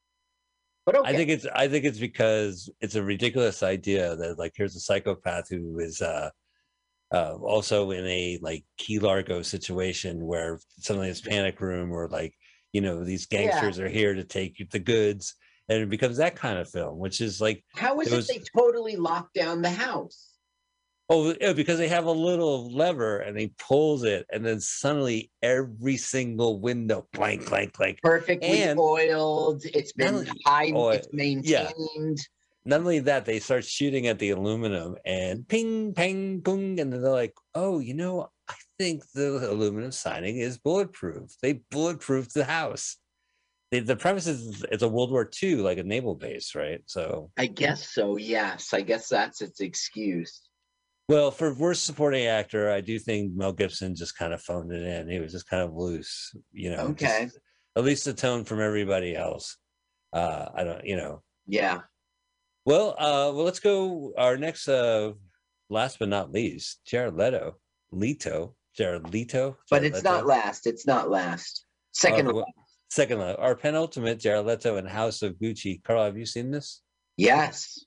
[0.86, 1.10] But okay.
[1.10, 4.80] I think it's I think it's because it's a ridiculous idea that like here's a
[4.80, 6.30] psychopath who is uh
[7.12, 12.34] uh also in a like Key Largo situation where suddenly it's panic room or like
[12.72, 13.42] you know these Yeah.
[13.50, 15.34] gangsters are here to take the goods
[15.68, 18.40] and it becomes that kind of film which is like How is it was- they
[18.56, 20.26] totally locked down the house?
[21.12, 25.30] oh yeah, because they have a little lever and he pulls it and then suddenly
[25.42, 29.62] every single window clank clank clank Perfectly And- oiled.
[29.64, 30.70] It's been high.
[30.74, 31.70] oh, it's yeah.
[31.72, 32.20] maintained.
[32.64, 37.00] not only that, they start shooting at the aluminum and ping, pang, pung, and then
[37.02, 41.30] they're like, "Oh, you know, I think the aluminum siding is bulletproof.
[41.42, 42.96] They bulletproofed the house."
[43.70, 46.80] the, the premise is it's a World War II, like a naval base, right?
[46.86, 48.16] So, I guess so.
[48.16, 50.40] Yes, I guess that's its excuse.
[51.08, 54.82] well, for worst supporting actor, I do think Mel Gibson just kind of phoned it
[54.82, 55.08] in.
[55.08, 56.92] He was just kind of loose, you know.
[56.92, 57.28] just- Okay.
[57.76, 59.56] at least the tone from everybody else.
[60.12, 61.22] Uh, I don't, you know.
[61.46, 61.82] Yeah.
[62.64, 64.12] Well, uh, well, let's go.
[64.18, 65.12] Our next, uh,
[65.68, 67.54] last but not least, Jared Leto,
[67.92, 70.10] Leto, Jared Leto, But it's Leto.
[70.10, 70.66] not last.
[70.66, 71.64] It's not last.
[71.92, 72.28] Second.
[72.28, 72.44] Uh, to wha-
[72.90, 75.82] second, la- our penultimate, Jared Leto and House of Gucci.
[75.82, 76.82] Carl, have you seen this?
[77.16, 77.84] Yes.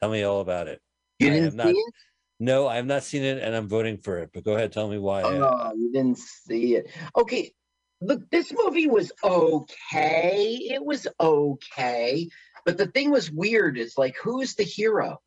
[0.00, 0.80] Tell me all about it.
[1.18, 1.94] You I didn't have not, see it?
[2.40, 4.30] No, I have not seen it, and I'm voting for it.
[4.34, 5.22] But go ahead, tell me why.
[5.22, 6.90] Oh, you didn't see it.
[7.16, 7.52] Okay.
[8.00, 10.58] Look, this movie was okay.
[10.70, 12.28] It was okay.
[12.66, 15.18] But the thing was weird is like, who's the hero?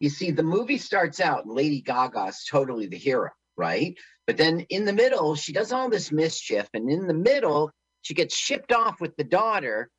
[0.00, 3.94] You see, the movie starts out and Lady Gaga's totally the hero, right?
[4.26, 7.70] But then in the middle, she does all this mischief, and in the middle,
[8.02, 9.90] she gets shipped off with the daughter,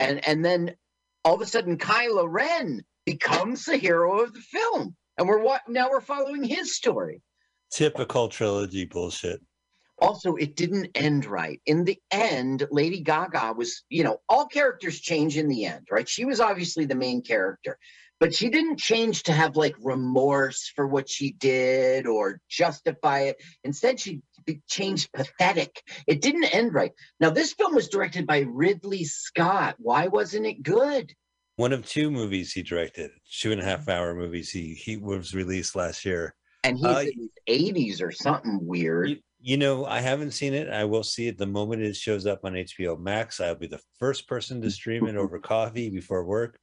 [0.00, 0.74] and and then
[1.24, 5.62] all of a sudden, Kylo Ren becomes the hero of the film, and we're what
[5.68, 7.22] now we're following his story.
[7.70, 9.40] typical trilogy bullshit.
[9.98, 15.00] also it didn't end right in the end lady gaga was you know all characters
[15.00, 17.78] change in the end right she was obviously the main character
[18.20, 23.36] but she didn't change to have like remorse for what she did or justify it
[23.64, 24.20] instead she
[24.68, 30.06] changed pathetic it didn't end right now this film was directed by ridley scott why
[30.06, 31.12] wasn't it good
[31.56, 33.10] One of two movies he directed,
[33.40, 34.50] two and a half hour movies.
[34.50, 36.34] He he was released last year.
[36.64, 40.52] and he's Uh, in his 80s or something weird You, you know, I haven't seen
[40.52, 40.68] it.
[40.68, 43.40] I will see it the moment it shows up on HBO Max.
[43.40, 46.58] I'll be the first person to stream it over coffee before work.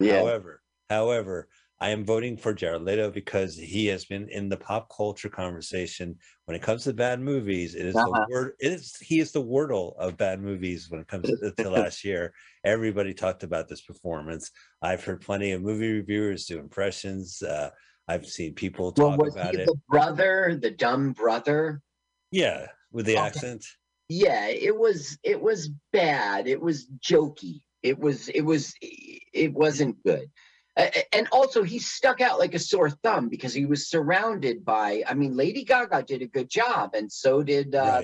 [0.00, 0.20] Yeah.
[0.20, 1.48] However, however,
[1.80, 6.16] I am voting for Jared Leto because he has been in the pop culture conversation
[6.46, 7.76] when it comes to bad movies.
[7.76, 8.06] It is Uh-huh.
[8.26, 8.52] the word.
[8.58, 12.02] It is he is the wordle of bad movies when it comes to, to last
[12.04, 12.34] year.
[12.64, 14.50] Everybody talked about this performance.
[14.82, 17.42] I've heard plenty of movie reviewers do impressions.
[17.42, 17.70] Uh,
[18.08, 19.66] I've seen people well talk was about it.
[19.66, 21.80] the brother the dumb brother
[22.32, 23.26] Yeah, with the Okay.
[23.26, 23.64] accent.
[24.08, 30.02] yeah it was it was bad it was jokey it was it was it wasn't
[30.02, 30.28] good
[31.12, 35.14] and also he stuck out like a sore thumb because he was surrounded by i
[35.14, 38.02] mean lady gaga did a good job and so did uh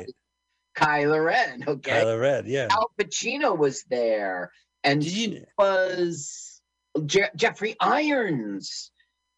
[0.81, 1.07] Right.
[1.17, 2.67] ren okay Ren, yeah.
[2.71, 4.51] al pacino was there
[4.83, 6.61] and Did you- was
[7.07, 8.91] Je- jeffrey irons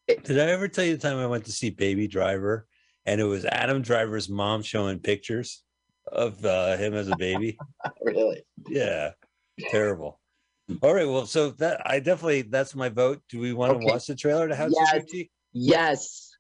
[0.09, 2.67] Did I ever tell you the time I went to see Baby Driver
[3.07, 5.63] and it was Adam Driver's mom showing pictures
[6.11, 7.59] of uh, him as a baby?
[8.03, 9.11] really Yeah,
[9.71, 10.21] terrible.
[10.83, 13.23] All right, well, so that I definitely that's my vote.
[13.29, 14.95] Do we want to watch the trailer to House Yes.
[14.95, 15.31] of Gucci?
[15.53, 16.33] yes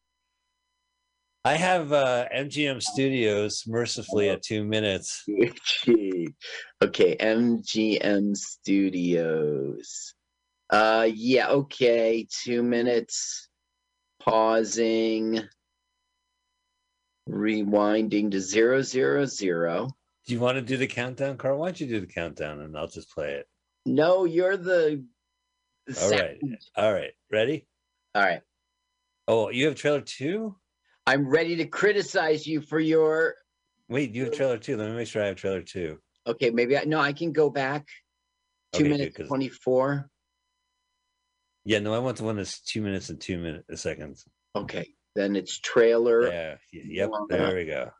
[1.44, 5.24] I have uh, MGM Studios mercifully at two minutes.
[6.82, 10.14] Okay, MGM Studios.
[10.68, 13.48] Uh yeah, okay, 2 minutes.
[14.20, 15.40] Pausing.
[17.28, 19.88] Rewinding to zero zero zero.
[20.26, 21.58] Do you want to do the countdown, Carl?
[21.60, 23.46] Why don't you do the countdown and I'll just play it?
[23.86, 25.04] No, you're the
[26.02, 26.38] All right,
[26.76, 27.66] all right, ready?
[28.14, 28.42] All right.
[29.28, 30.56] Oh, you have trailer two?
[31.06, 33.34] I'm ready to criticize you for your
[33.88, 34.76] Wait, you have trailer two.
[34.76, 36.00] Let me make sure I have trailer two.
[36.26, 37.86] Okay, maybe I no, I can go back.
[38.72, 40.10] 2 Okay, good, 24.
[41.64, 44.24] Yeah, no, I want the one that's two minutes and two minutes uh, seconds.
[44.56, 47.92] Okay, then it's trailer Yeah, yep, there we go.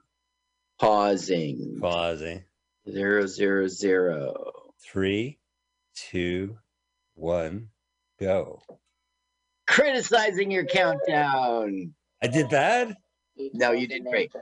[0.80, 1.78] pausing.
[1.80, 2.42] Pausing.
[2.90, 4.52] Zero zero zero.
[4.80, 5.38] Three,
[5.96, 6.58] two,
[7.14, 7.68] one,
[8.20, 8.62] go.
[9.66, 11.92] Criticizing your countdown.
[12.22, 12.96] I did bad?
[13.52, 14.32] No, you did great.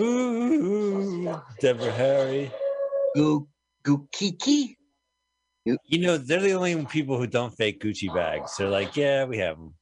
[0.00, 2.50] Ooh, Deborah Harry.
[3.16, 3.48] Gu
[3.84, 4.76] Gukiki?
[5.64, 8.56] You know, they're the only people who don't fake Gucci bags.
[8.56, 9.74] They're like, yeah, we have them.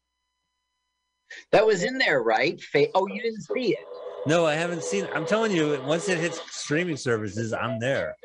[1.52, 2.60] That was in there, right?
[2.60, 3.84] Fa- oh, you didn't see it.
[4.26, 5.10] No, I haven't seen it.
[5.14, 8.16] I'm telling you, once it hits streaming services, I'm there.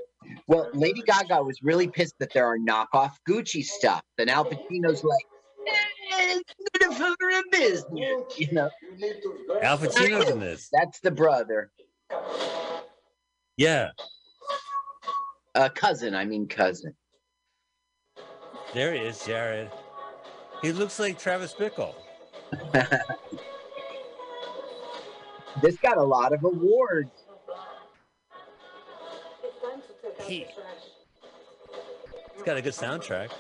[0.47, 4.01] Well, Lady Gaga was really pissed that there are knockoff Gucci stuff.
[4.17, 5.25] Then Al Pacino's like,
[5.67, 8.69] eh, it's good for a business, you know.
[9.61, 10.69] Al Pacino's in this.
[10.71, 11.71] That's the brother,
[13.57, 13.91] Yeah,
[15.55, 16.15] uh, cousin.
[16.15, 16.93] I mean cousin.
[18.73, 19.71] there he is, Jared.
[20.61, 21.95] He looks like Travis Bickle.
[25.61, 27.20] This got a lot of awards.
[30.31, 30.45] He,
[32.35, 33.31] he's got a good soundtrack.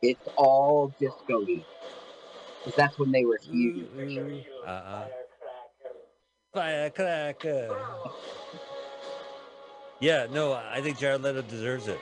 [0.00, 1.62] It's all disco-y.
[2.64, 4.46] 'Cause that's when they were huge.
[4.66, 5.08] Uh-uh.
[6.54, 7.76] Firecracker.
[10.00, 12.00] Yeah, no, I think Jared Leto deserves it.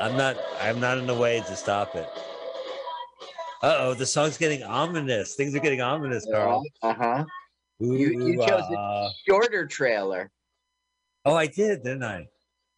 [0.00, 0.36] I'm not.
[0.62, 2.08] I'm not in the way to stop it.
[3.62, 5.34] Uh oh, the song's getting ominous.
[5.34, 6.64] Things are getting ominous, Carl.
[6.80, 7.24] Uh huh.
[7.80, 10.30] You, you chose uh, a shorter trailer.
[11.24, 12.28] Oh, I did, didn't I?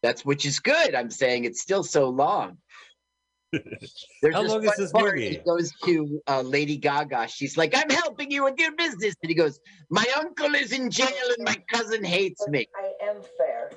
[0.03, 0.95] That's which is good.
[0.95, 2.59] I'm saying it's still so long.
[3.53, 5.29] There's How this long is one this part movie?
[5.31, 7.29] He goes to uh, Lady Gaga.
[7.29, 9.59] She's like, "I'm helping you with your business," and he goes,
[9.89, 11.07] "My uncle is in jail
[11.37, 13.71] and my cousin hates me." I am fair.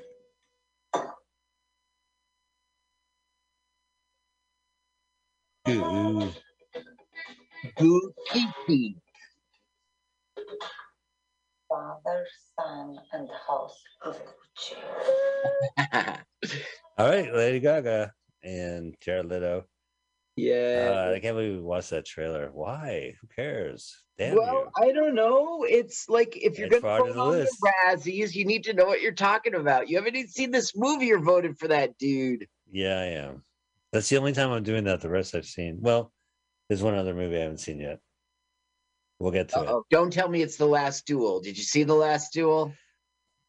[5.70, 6.32] Ooh.
[7.78, 8.98] Goo Kiki.
[11.74, 12.28] Father,
[12.60, 14.76] son, and house of Gucci.
[17.00, 18.14] All right, Lady Gaga
[18.44, 19.66] and Jared Leto.
[20.36, 21.08] Yeah.
[21.10, 22.52] Uh, I can't believe we watched that trailer.
[22.54, 23.16] Why?
[23.20, 24.04] Who cares?
[24.20, 25.66] Damn well, I don't know.
[25.68, 27.48] It's like if you're It's going to of vote the on
[27.88, 29.90] the Razzies, you need to know what you're talking about.
[29.90, 31.08] You haven't even seen this movie.
[31.08, 32.48] You're voted for that dude.
[32.72, 33.44] Yeah, I am.
[33.92, 35.02] That's the only time I'm doing that.
[35.02, 35.80] The rest I've seen.
[35.82, 36.12] Well,
[36.70, 38.00] there's one other movie I haven't seen yet.
[39.24, 39.70] We'll get to it.
[39.70, 41.40] Oh, don't tell me it's the last duel.
[41.40, 42.74] Did you see the last duel?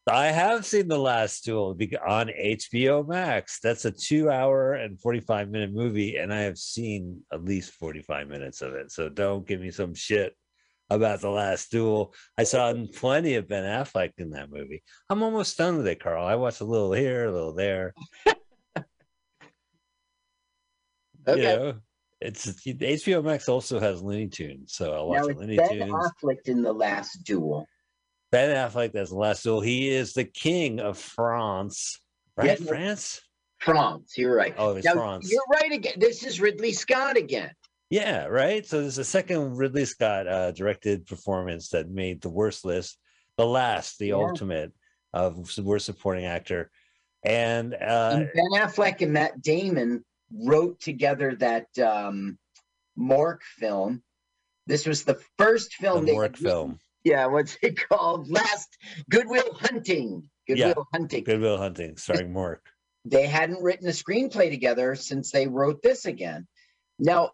[0.07, 1.77] I have seen The Last Duel
[2.07, 3.59] on HBO Max.
[3.61, 8.29] That's a two hour and 45 minute movie, and I have seen at least 45
[8.29, 8.89] minutes of it.
[8.93, 10.33] So don't give me some shit
[10.89, 12.13] about The Last Duel.
[12.37, 14.81] I saw plenty of Ben Affleck in that movie.
[15.09, 16.25] I'm almost done with it, Carl.
[16.25, 17.93] I watched a little here, a little there.
[21.27, 21.41] Okay.
[21.41, 21.73] You know,
[22.25, 25.91] it's HBO Max also has Looney Tunes, so I'll watch Now it's Looney Ben Tunes.
[25.93, 27.67] Affleck in the last duel.
[28.31, 29.61] Ben Affleck, that's the last duel.
[29.61, 31.99] He is the king of France,
[32.35, 32.57] right?
[32.59, 33.21] France.
[33.59, 34.13] France.
[34.17, 34.53] You're right.
[34.57, 35.29] Oh, it's Now, France.
[35.31, 35.93] You're right again.
[35.97, 37.51] This is Ridley Scott again.
[37.89, 38.65] Yeah, right.
[38.65, 42.97] So there's a second Ridley Scott uh, directed performance that made the worst list,
[43.37, 44.15] the last, the Yeah.
[44.15, 44.73] ultimate
[45.13, 46.69] of worst supporting actor,
[47.23, 52.37] and uh, And ben Affleck and Matt Damon wrote together that um,
[52.97, 54.01] Mork film.
[54.67, 56.07] This was the first film.
[56.07, 58.29] had Mork film, Yeah, what's it called?
[58.29, 58.77] Last
[59.09, 60.29] Goodwill Hunting.
[60.47, 60.83] Goodwill Yeah.
[60.93, 61.23] Hunting.
[61.23, 62.59] Goodwill Hunting, starring Mork.
[63.05, 66.47] They hadn't written a screenplay together since they wrote this again.
[66.97, 67.31] Now,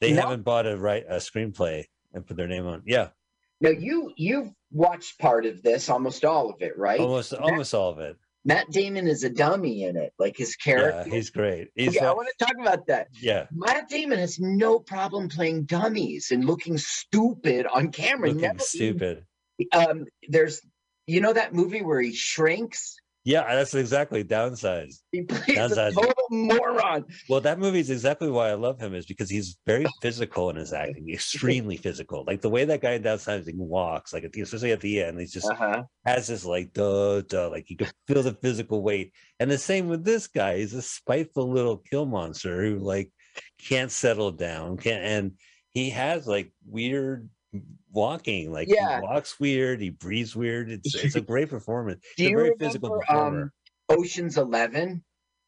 [0.00, 0.22] They No.
[0.22, 2.82] haven't bought a right a screenplay and put their name on.
[2.84, 3.10] Yeah,
[3.60, 6.98] now you you've watched part of this, almost all of it, right?
[6.98, 8.16] almost almost all of it.
[8.44, 11.04] Matt Damon is a dummy in it, like his character.
[11.08, 11.68] Yeah, he's great.
[11.74, 13.08] He's okay, I want to talk about that.
[13.20, 18.28] yeah, Matt Damon has no problem playing dummies and looking stupid on camera.
[18.28, 19.24] looking Never stupid.
[19.72, 20.60] um, there's,
[21.06, 22.96] you know, that movie where he shrinks.
[23.24, 24.96] Yeah, that's exactly downsized.
[25.12, 25.94] He plays a Downsizing.
[25.94, 27.04] total moron.
[27.28, 30.56] Well, that movie is exactly why I love him, is because he's very physical in
[30.56, 32.24] his acting, extremely physical.
[32.26, 35.20] Like the way that guy in downsizing walks, like at the, especially at the end,
[35.20, 35.84] he's just Uh-huh.
[36.04, 39.12] has this like duh duh, like you can feel the physical weight.
[39.38, 40.58] And the same with this guy.
[40.58, 43.12] He's a spiteful little kill monster who like
[43.58, 45.32] can't settle down, can't and
[45.70, 47.28] he has like weird
[47.92, 49.00] walking, like Yeah.
[49.00, 50.70] he walks weird, he breathes weird.
[50.84, 52.04] It's it's a great performance.
[52.16, 53.42] Do He's a very remember physical performer.
[53.42, 53.50] um,
[53.88, 55.04] Ocean's Eleven?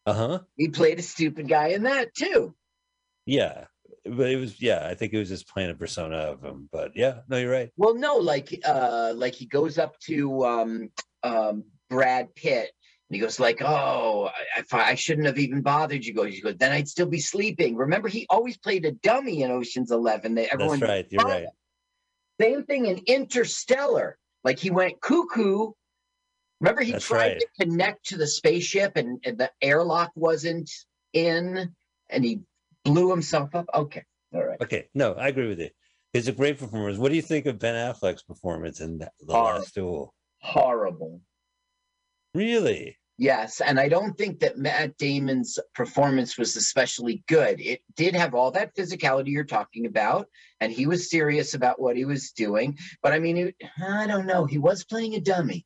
[0.07, 0.41] uh-huh.
[0.57, 2.55] He played a stupid guy in that too.
[3.27, 3.65] Yeah.
[4.05, 6.69] But it was yeah, I think it was just playing a persona of him.
[6.71, 7.71] But yeah, no, you're right.
[7.77, 10.91] Well, no, like uh like he goes up to um
[11.23, 12.71] um Brad Pitt
[13.09, 16.53] and he goes like, "Oh, I, I, shouldn't have even bothered you." Goes, you go,
[16.53, 17.77] then I'd still be sleeping.
[17.77, 20.35] Remember, he always played a dummy in Ocean's Eleven.
[20.35, 21.07] They everyone That's right.
[21.11, 21.47] You're right.
[22.41, 24.19] Same thing in Interstellar.
[24.43, 25.73] Like he went cuckoo.
[26.61, 27.41] Remember, he That's tried right.
[27.41, 30.71] to connect to the spaceship and, and the airlock wasn't
[31.13, 31.75] in,
[32.11, 32.41] and he
[32.85, 33.67] blew himself up.
[33.75, 34.03] Okay,
[34.33, 34.61] all right.
[34.61, 34.89] Okay.
[34.95, 35.71] No, I agree with you.
[36.13, 36.97] He's a great performance.
[36.99, 39.59] What do you think of Ben Affleck's performance in The the Horrible.
[39.61, 40.15] Last Duel?
[40.41, 41.21] Horrible.
[42.35, 42.97] Really?
[43.17, 47.61] Yes, and I don't think that Matt Damon's performance was especially good.
[47.61, 50.27] It did have all that physicality you're talking about,
[50.61, 52.77] and he was serious about what he was doing.
[53.05, 54.47] But I mean, it, I don't know.
[54.47, 55.65] He was playing a dummy.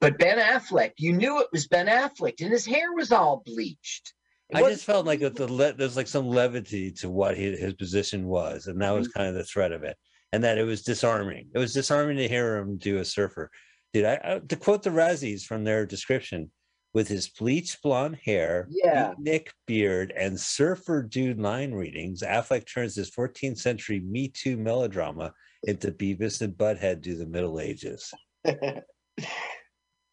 [0.00, 4.12] But Ben Affleck, you knew it was Ben Affleck, and his hair was all bleached.
[4.52, 8.26] I just felt like the le- there's like some levity to what his, his position
[8.26, 8.98] was, and that Mm-hmm.
[8.98, 9.96] was kind of the threat of it,
[10.32, 11.48] and that it was disarming.
[11.54, 13.50] It was disarming to hear him do a surfer.
[13.92, 16.50] Dude, I, I to quote the Razzies from their description,
[16.94, 19.14] with his bleached blonde hair, Yeah.
[19.18, 25.32] Nick beard, and surfer dude line readings, Affleck turns his 14th century Me Too melodrama
[25.64, 28.12] into Beavis and Butthead do the Middle Ages.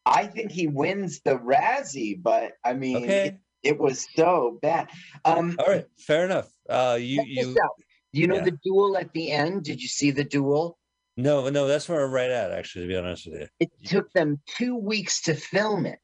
[0.06, 3.28] I think he wins the Razzie, but I mean, Okay.
[3.28, 4.90] it, it was so bad.
[5.24, 6.48] Um, All right, fair enough.
[6.70, 7.56] Uh, you you.
[8.14, 8.44] Do you know yeah.
[8.46, 9.64] the duel at the end?
[9.64, 10.78] Did you see the duel?
[11.18, 12.52] No, no, that's where I'm right at.
[12.52, 13.48] Actually, to be honest with you.
[13.60, 16.00] It took them two weeks to film it.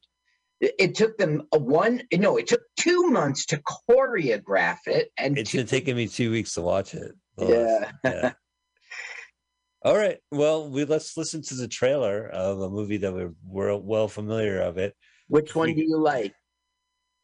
[0.60, 2.02] It, took them a one.
[2.14, 3.60] No, it took two months to
[3.90, 7.12] choreograph it, and It's two, been taking me two weeks to watch it.
[7.36, 7.90] Yeah.
[8.04, 8.32] yeah.
[9.84, 10.18] All right.
[10.30, 14.60] Well, we let's listen to the trailer of a movie that we're, we're well familiar
[14.60, 14.94] of it.
[15.26, 16.32] Which one do you like?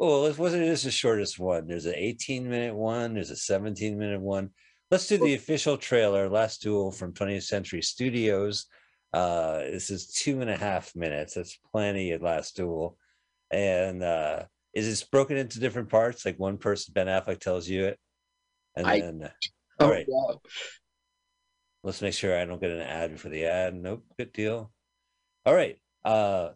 [0.01, 1.69] Oh, it wasn't just the shortest one.
[1.69, 3.15] There's an 18 minute one.
[3.15, 4.51] There's a 17 minute one.
[4.91, 8.67] Let's do the official trailer, Last Duel from 20th Century Studios.
[9.13, 11.35] Uh, this is two and a half minutes.
[11.35, 12.97] That's plenty at Last Duel.
[13.51, 16.25] And uh, is this broken into different parts?
[16.25, 17.99] Like one person, Ben Affleck tells you it,
[18.77, 19.31] and I- then
[19.81, 20.07] Oh, all right.
[20.09, 20.41] wow.
[21.85, 23.75] Let's make sure I don't get an ad for the ad.
[23.75, 24.73] Nope, good deal.
[25.47, 25.77] All right.
[26.05, 26.51] Uh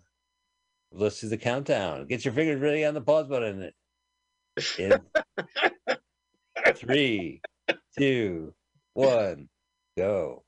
[0.90, 2.06] let's do the countdown.
[2.08, 3.70] Get your fingers ready on the pause button.
[4.78, 4.92] In
[6.74, 7.40] three,
[7.98, 8.54] two,
[8.94, 9.48] one,
[9.96, 10.44] go.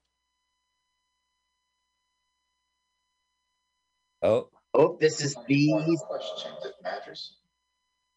[4.23, 7.37] Oh, Oh, this is One the question that matters.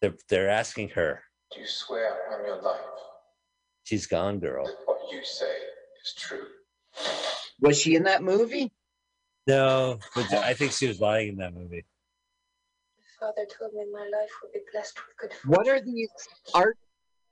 [0.01, 1.21] they're they're asking her.
[1.53, 2.81] Do you swear on your life
[3.83, 4.65] She's gone, girl.
[4.65, 5.53] that what you say
[6.03, 6.47] is true?
[7.61, 8.71] was she in that movie?
[9.45, 11.85] No, but I think she was lying in that movie.
[13.21, 15.51] My father told me my life would be blessed with good fortune.
[15.51, 16.09] What are these
[16.55, 16.77] art?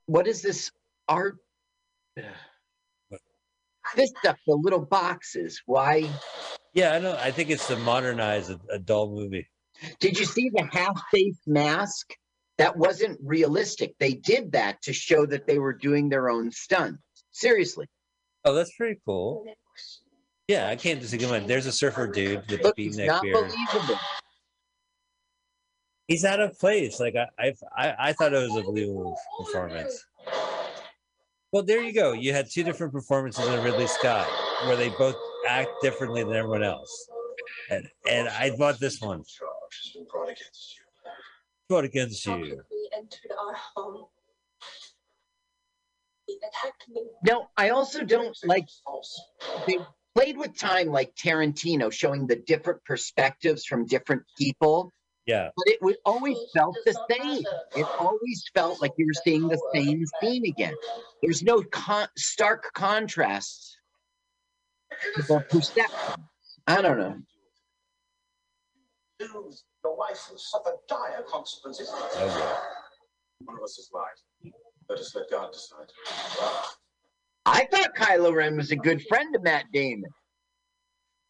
[0.05, 0.71] What is this
[1.07, 1.37] art?
[3.95, 5.61] This stuff, the little boxes.
[5.65, 6.09] Why?
[6.73, 7.15] Yeah, I know.
[7.19, 9.47] I think it's to modernize a, a dull movie.
[9.99, 12.13] Did you see the half face mask?
[12.57, 13.95] That wasn't realistic.
[13.99, 17.01] They did that to show that they were doing their own stunts.
[17.31, 17.85] Seriously.
[18.45, 19.43] Oh, that's pretty cool.
[20.47, 21.29] Yeah, I can't disagree.
[21.29, 23.35] with- There's a surfer dude with the Look, it's beatneck not beard.
[23.49, 23.99] believable.
[26.07, 26.99] He's out of place.
[26.99, 30.05] Like I, I, I, I thought it was a believable performance.
[31.55, 32.11] Well, there you go.
[32.11, 34.27] You had two different performances in Ridley Scott,
[34.65, 35.15] where they both
[35.47, 37.09] act differently than everyone else,
[37.69, 39.23] and and I bought this one.
[39.23, 40.83] Charge brought against you.
[41.69, 42.61] Brought against you.
[42.69, 44.03] we entered our home?
[46.25, 47.03] He attacked me.
[47.25, 49.17] No, I also don't like False.
[49.65, 49.77] they
[50.13, 54.91] played with time like Tarantino, showing the different perspectives from different people.
[55.25, 57.43] Yeah, But it would always felt the same.
[57.75, 60.75] It always felt like you were seeing the same scene again.
[61.23, 63.75] There's no con- stark contrasts
[65.15, 66.23] to the perception.
[66.67, 67.17] I don't know.
[69.19, 71.89] Lose your wife will suffer dire consequences.
[71.91, 74.53] One of us is right.
[74.89, 75.87] Let us let God decide.
[77.45, 80.09] I thought Kylo Ren was a good friend to Matt Damon.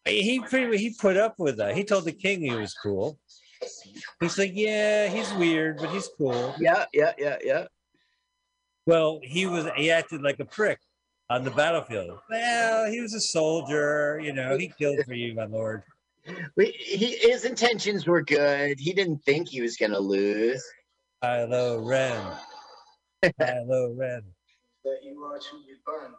[0.06, 1.76] He he pretty he put up with that.
[1.76, 3.20] He told the king he was cool.
[4.20, 6.56] He's like, yeah, he's weird, but he's cool.
[6.60, 7.66] Yeah, yeah, yeah, yeah.
[8.86, 10.80] Well, he was he acted like a prick
[11.30, 12.20] on the battlefield.
[12.30, 15.84] Well, he was a soldier, you know, he killed for you, my lord.
[16.56, 18.80] We, he, his intentions were good.
[18.80, 20.64] He didn't think he was going to lose.
[21.24, 22.20] Kylo Ren.
[23.40, 24.22] Kylo Ren.
[24.84, 26.14] That you are to be burned.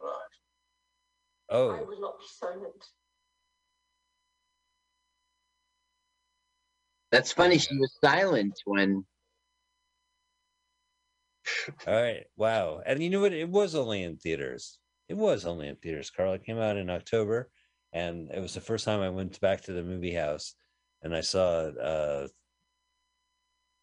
[0.00, 0.12] Right.
[1.50, 1.70] Oh.
[1.70, 2.84] I Oh, will not be silent.
[7.10, 7.58] That's funny.
[7.58, 9.04] She was silent when.
[11.86, 12.24] all right.
[12.36, 12.82] Wow.
[12.84, 13.32] And you know what?
[13.32, 14.78] It was only in theaters.
[15.08, 16.34] It was only in theaters, Carl.
[16.34, 17.50] It came out in October,
[17.92, 20.54] and it was the first time I went back to the movie house
[21.02, 22.28] and I saw uh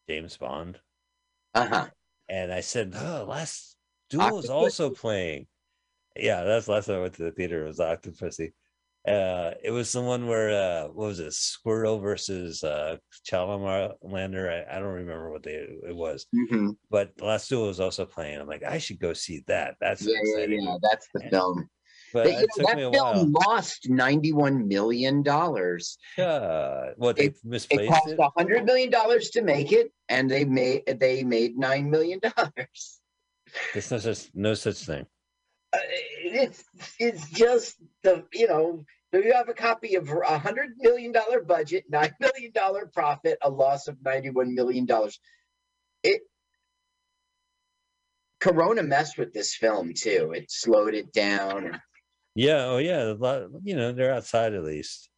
[0.10, 0.80] James Bond.
[1.54, 1.88] Uh huh.
[2.30, 3.78] and I said, "Oh, Last
[4.10, 5.48] Duel is also playing."
[6.16, 7.64] Yeah, that's last time I went to the theater.
[7.64, 8.54] It was Octopussy.
[9.08, 12.98] Uh, it was the one where uh, what was it, Squirrel versus uh,
[13.30, 14.50] Chalamander?
[14.50, 18.40] I, I don't remember what they it was, hmm but Last Duel was also playing.
[18.40, 19.76] I'm like, I should go see that.
[19.80, 20.62] That's Yeah, yeah, exciting.
[20.64, 20.78] yeah.
[20.82, 21.70] That's the film.
[22.14, 23.44] But But, you it know, took me a that film while.
[23.48, 25.98] lost ninety-one million dollars.
[26.18, 28.20] Uh, what they It misplaced cost it?
[28.20, 33.02] a hundred million dollars to make it, and they made they made nine million dollars.
[33.74, 35.06] There's no such no such thing.
[35.74, 36.64] It's
[37.00, 38.86] it's just the you know.
[39.16, 43.38] So you have a copy of a hundred million dollar budget, nine million dollar profit,
[43.42, 45.22] a loss of ninety-one million dollars.
[46.04, 46.24] It
[48.42, 50.34] Corona messed with this film too.
[50.36, 51.80] It slowed it down.
[52.36, 55.10] Yeah, oh yeah, a lot, you know, they're outside at least.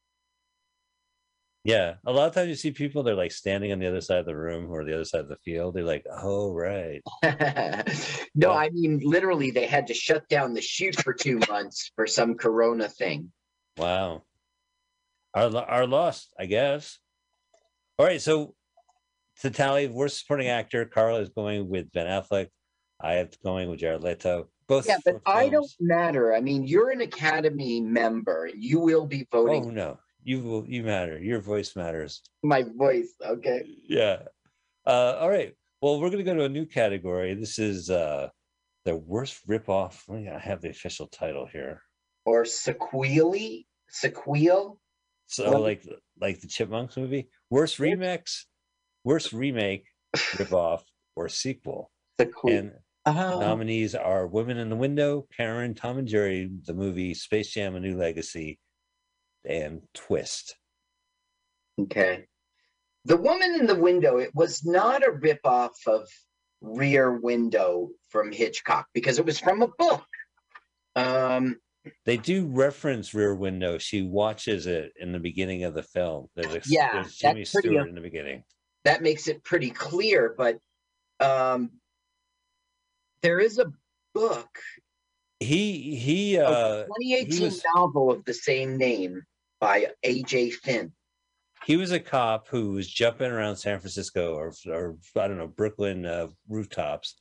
[1.64, 4.20] Yeah, a lot of times you see people they're like standing on the other side
[4.20, 5.74] of the room or the other side of the field.
[5.74, 7.02] They're like, "Oh, right."
[8.36, 12.06] no, I mean literally they had to shut down the shoot for two months for
[12.06, 13.32] some corona thing.
[13.78, 14.24] Wow.
[15.34, 17.00] Our our lost, I guess.
[18.00, 18.56] All right, so
[19.42, 22.48] to tally, worst supporting actor, Carl is going with Ben Affleck.
[23.00, 24.50] I have going with Jared Leto.
[24.68, 24.88] both.
[24.88, 26.34] Yeah, but I don't matter.
[26.34, 28.50] I mean, you're an Academy member.
[28.56, 30.66] You will be Oh voting no, you will.
[30.68, 31.20] You matter.
[31.20, 32.22] Your voice matters.
[32.44, 33.14] my voice.
[33.24, 33.64] Okay.
[33.88, 34.24] Yeah.
[34.86, 35.54] Uh, all right.
[35.82, 37.36] Well, we're going to go to a new category.
[37.36, 38.30] This is uh,
[38.86, 40.10] the worst ripoff.
[40.10, 41.84] I have the official title here.
[42.26, 44.80] Or sequely, sequel.
[45.28, 45.84] So, like,
[46.20, 48.46] like the Chipmunks movie, worst remix,
[49.04, 49.86] worst remake,
[50.16, 50.84] ripoff,
[51.16, 51.92] or sequel.
[52.20, 52.52] Sequel.
[52.52, 52.72] And
[53.10, 53.40] Oh.
[53.40, 57.80] nominees are Women in the Window, Karen, Tom and Jerry, the movie Space Jam: A
[57.80, 58.60] New Legacy,
[59.46, 60.58] and Twist.
[61.80, 62.26] Okay.
[63.06, 66.10] The woman in the window, it was not a ripoff of
[66.60, 70.06] Rear Window from Hitchcock because it was from a book.
[70.96, 71.62] Um,
[72.06, 73.78] They do reference Rear Window.
[73.78, 76.28] She watches it in the beginning of the film.
[76.36, 78.44] There's a Yeah, there's Jimmy pretty Stewart in the beginning.
[78.86, 80.60] that makes it pretty clear, but
[81.20, 81.72] um,
[83.22, 83.72] there is a
[84.14, 84.60] book,
[85.40, 89.22] He he a uh 2018 he was novel of the same name
[89.60, 90.52] by A.J.
[90.52, 90.92] Finn.
[91.66, 95.48] he was a cop who was jumping around San Francisco or or I don't know
[95.48, 97.16] Brooklyn uh, rooftops.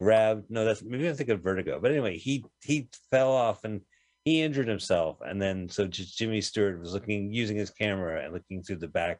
[0.00, 3.82] Grabbed no, that's maybe I think of Vertigo, but anyway, he he fell off and
[4.24, 8.62] he injured himself, and then so Jimmy Stewart was looking using his camera and looking
[8.62, 9.18] through the back.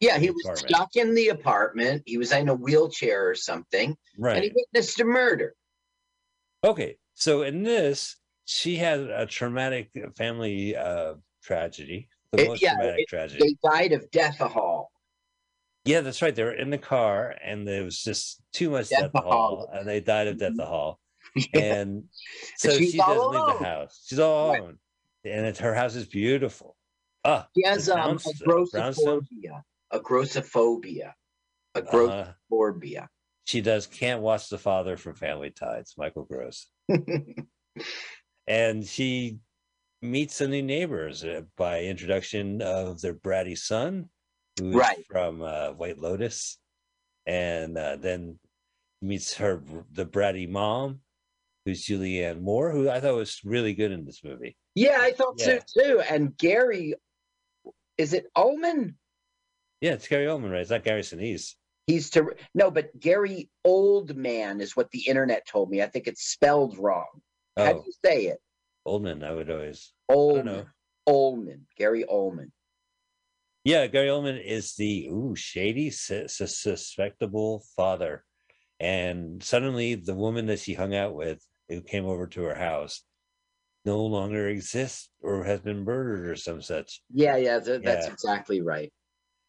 [0.00, 0.68] Yeah, he was apartment.
[0.68, 2.02] stuck in the apartment.
[2.06, 4.36] He was in a wheelchair or something, right?
[4.36, 5.54] and he witnessed a murder.
[6.62, 12.74] Okay, so in this, she had a traumatic family uh tragedy, the It- most yeah,
[12.74, 13.56] traumatic it- tragedy.
[13.62, 14.90] they died of death-a-hol.
[15.84, 16.34] Yeah, that's right.
[16.34, 19.88] They were in the car, and there was just too much Death death hall, and
[19.88, 21.00] they died of death hall.
[21.54, 22.04] And
[22.56, 24.04] so she doesn't leave the house.
[24.06, 24.60] She's all Right.
[24.60, 24.78] alone,
[25.24, 26.76] and it's, her house is beautiful.
[27.24, 31.12] Ah, He has um, a grossophobia, a grossophobia,
[31.74, 33.06] a Uh-huh.
[33.44, 36.70] She does can't watch the father from Family Ties, Michael Gross,
[38.46, 39.38] and she
[40.02, 44.10] meets the new neighbors uh, by introduction of their bratty son,
[44.58, 45.04] who's Right.
[45.10, 46.58] from uh, White Lotus,
[47.26, 48.38] and uh, then
[49.00, 49.62] meets her
[49.92, 51.00] the bratty mom,
[51.68, 54.56] who's Julianne Moore, who I thought was really good in this movie.
[54.74, 55.58] Yeah, I thought Yeah.
[55.74, 56.00] so too.
[56.00, 56.94] And Gary,
[57.98, 58.96] is it Ullman?
[59.82, 60.62] Yeah, it's Gary Oldman, right?
[60.62, 61.54] It's not Gary Sinise.
[61.86, 65.82] He's to no, but Gary Oldman is what the internet told me.
[65.82, 67.06] I think it's spelled wrong.
[67.56, 68.38] How do Oh, you say it?
[68.86, 69.92] Oldman, I would always.
[70.10, 70.44] Oldman.
[70.44, 70.66] know.
[71.06, 71.66] Ullman.
[71.76, 72.50] Gary Ullman.
[73.64, 78.24] Yeah, Gary Oldman is the ooh shady, sus- sus- suspectable father,
[78.80, 83.02] and suddenly the woman that she hung out with, who came over to her house,
[83.84, 87.02] no longer exists or has been murdered or some such.
[87.12, 88.12] Yeah, yeah, th- that's Yeah.
[88.12, 88.92] exactly right.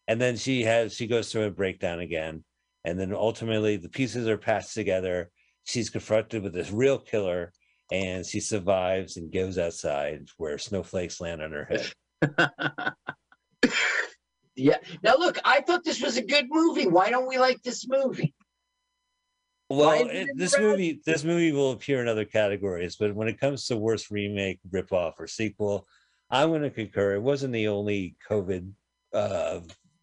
[0.07, 2.43] And then she has she goes through a breakdown again,
[2.83, 5.29] and then ultimately the pieces are passed together.
[5.65, 7.51] She's confronted with this real killer,
[7.91, 12.93] and she survives and goes outside where snowflakes land on her head.
[14.55, 14.77] Yeah.
[15.03, 16.85] Now look, I thought this was a good movie.
[16.85, 18.33] Why don't we like this movie?
[19.69, 20.63] Well, it it, in the this red?
[20.63, 24.59] movie this movie will appear in other categories, but when it comes to worst remake,
[24.69, 25.87] ripoff, or sequel,
[26.29, 27.15] I'm going to concur.
[27.15, 28.71] It wasn't the only COVID
[29.13, 29.59] uh,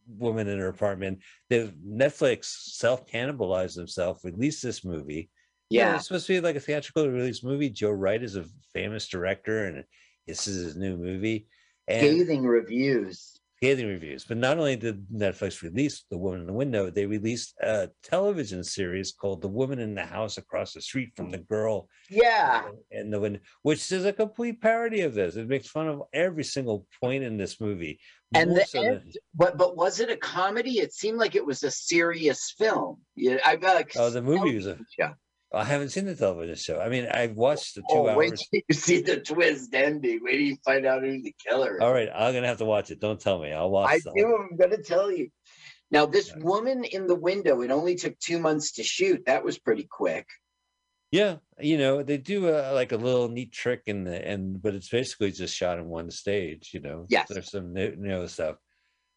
[0.09, 1.21] woman in her apartment.
[1.51, 5.31] The Netflix self cannibalized themselves, released this movie.
[5.69, 5.97] Yeah, Yeah.
[5.97, 7.71] it's supposed to be like a theatrical release movie.
[7.71, 9.85] Joe Wright is a famous director, and
[10.27, 11.49] this is his new movie.
[11.89, 13.36] And Scathing reviews.
[13.57, 14.25] Scathing reviews.
[14.25, 18.63] But not only did Netflix release The Woman in the Window, they released a television
[18.63, 22.69] series called The Woman in the House Across the Street from the Girl Yeah.
[22.91, 25.37] in the Window, which is a complete parody of this.
[25.37, 27.99] It makes fun of every single point in this movie.
[28.35, 30.81] And the so than- end, but but was it a comedy?
[30.81, 33.01] It seemed like it was a serious film.
[33.15, 33.87] Yeah, I got.
[33.97, 34.79] oh, the movie was a.
[34.99, 35.13] Yeah.
[35.57, 36.81] I haven't seen the television show.
[36.81, 38.47] I mean, I've watched the two Oh, wait hours.
[38.53, 40.21] till you see the twist ending.
[40.23, 41.83] Wait till you find out who the killer is.
[41.83, 43.01] All right, I'm gonna have to watch it.
[43.01, 43.53] Don't tell me.
[43.53, 43.91] I'll watch.
[43.91, 44.37] I do.
[44.51, 45.29] I'm gonna tell you.
[45.91, 47.61] Now, this woman in the window.
[47.63, 49.25] It only took two months to shoot.
[49.27, 50.27] That was pretty quick.
[51.13, 54.75] Yeah, you know they do a, like a little neat trick in the and but
[54.75, 56.71] it's basically just shot in one stage.
[56.75, 57.29] You know, Yes.
[57.29, 58.57] there's some new, new stuff.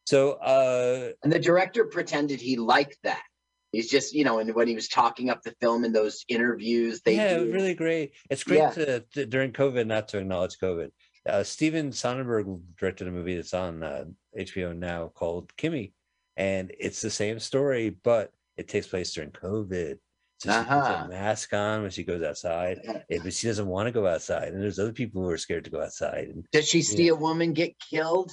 [0.05, 3.23] So uh And the director pretended he liked that.
[3.71, 7.01] He's just, you know, and when he was talking up the film in those interviews,
[7.01, 8.13] they yeah, do- really great.
[8.29, 8.71] It's great Yeah.
[8.71, 10.89] to, to during COVID not to acknowledge COVID.
[11.27, 14.05] Uh, Steven Soderbergh directed a movie that's on uh,
[14.37, 15.93] HBO now called Kimi,
[16.37, 19.97] and it's the same story, but it takes place during COVID.
[20.39, 21.03] So she puts Uh-huh.
[21.05, 22.79] a mask on when she goes outside,
[23.09, 24.53] eh, but she doesn't want to go outside.
[24.53, 26.29] And there's other people who are scared to go outside.
[26.29, 28.31] And Does she see know, a woman get killed?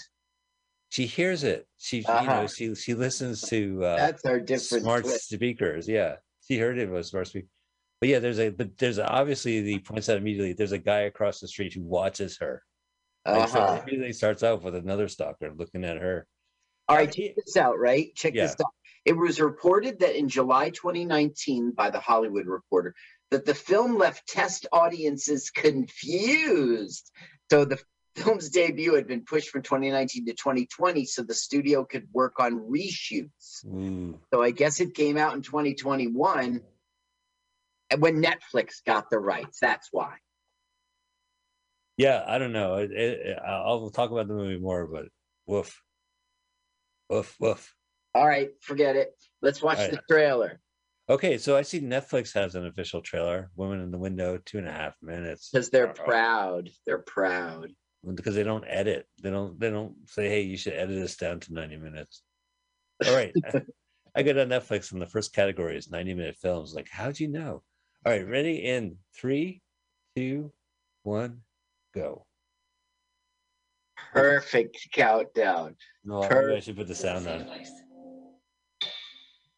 [0.88, 1.66] She hears it.
[1.78, 2.40] She, you Uh-huh.
[2.42, 5.28] know, she she listens to uh, That's our different smart twist.
[5.30, 5.88] speakers.
[5.88, 7.48] Yeah, she heard it was smart speaker.
[8.00, 10.52] But yeah, there's a but there's a, obviously the points out immediately.
[10.52, 12.62] There's a guy across the street who watches her.
[13.24, 13.74] Uh-huh.
[13.76, 16.26] it immediately starts out with another stalker looking at her.
[16.88, 18.14] All right, check this out, right?
[18.14, 18.66] Check this out.
[19.04, 22.94] It was reported that in July 2019 by the Hollywood Reporter
[23.32, 27.10] that the film left test audiences confused.
[27.50, 27.78] So the
[28.16, 32.70] film's debut had been pushed from 2019 to 2020 so the studio could work on
[32.70, 33.64] reshoots.
[33.66, 34.18] Ooh.
[34.32, 36.60] So I guess it came out in 2021
[37.90, 39.59] and when Netflix got the rights.
[39.60, 40.14] That's why.
[41.97, 42.74] Yeah, I don't know.
[42.74, 45.06] It, it, I'll talk about the movie more, but
[45.47, 45.80] woof,
[47.09, 47.74] woof, woof.
[48.14, 49.14] All right, forget it.
[49.40, 50.60] Let's watch All the trailer
[51.09, 53.51] Okay, so I see Netflix has an official trailer.
[53.55, 55.51] Woman in the Window, two and a half minutes.
[55.51, 56.70] because they're proud.
[56.84, 57.70] They're proud.
[58.14, 59.06] Because they don't edit.
[59.22, 59.58] They don't.
[59.58, 62.22] They don't say, "Hey, you should edit this down to ninety minutes."
[63.06, 63.32] All right,
[64.14, 66.74] I go to Netflix, and the first category is ninety-minute films.
[66.74, 67.62] Like, how'd you know?
[68.04, 69.62] All right, ready in three,
[70.14, 70.52] two,
[71.02, 71.40] one,
[71.94, 72.24] go.
[74.12, 75.74] Perfect countdown.
[76.04, 77.46] No, maybe I should put the sound on.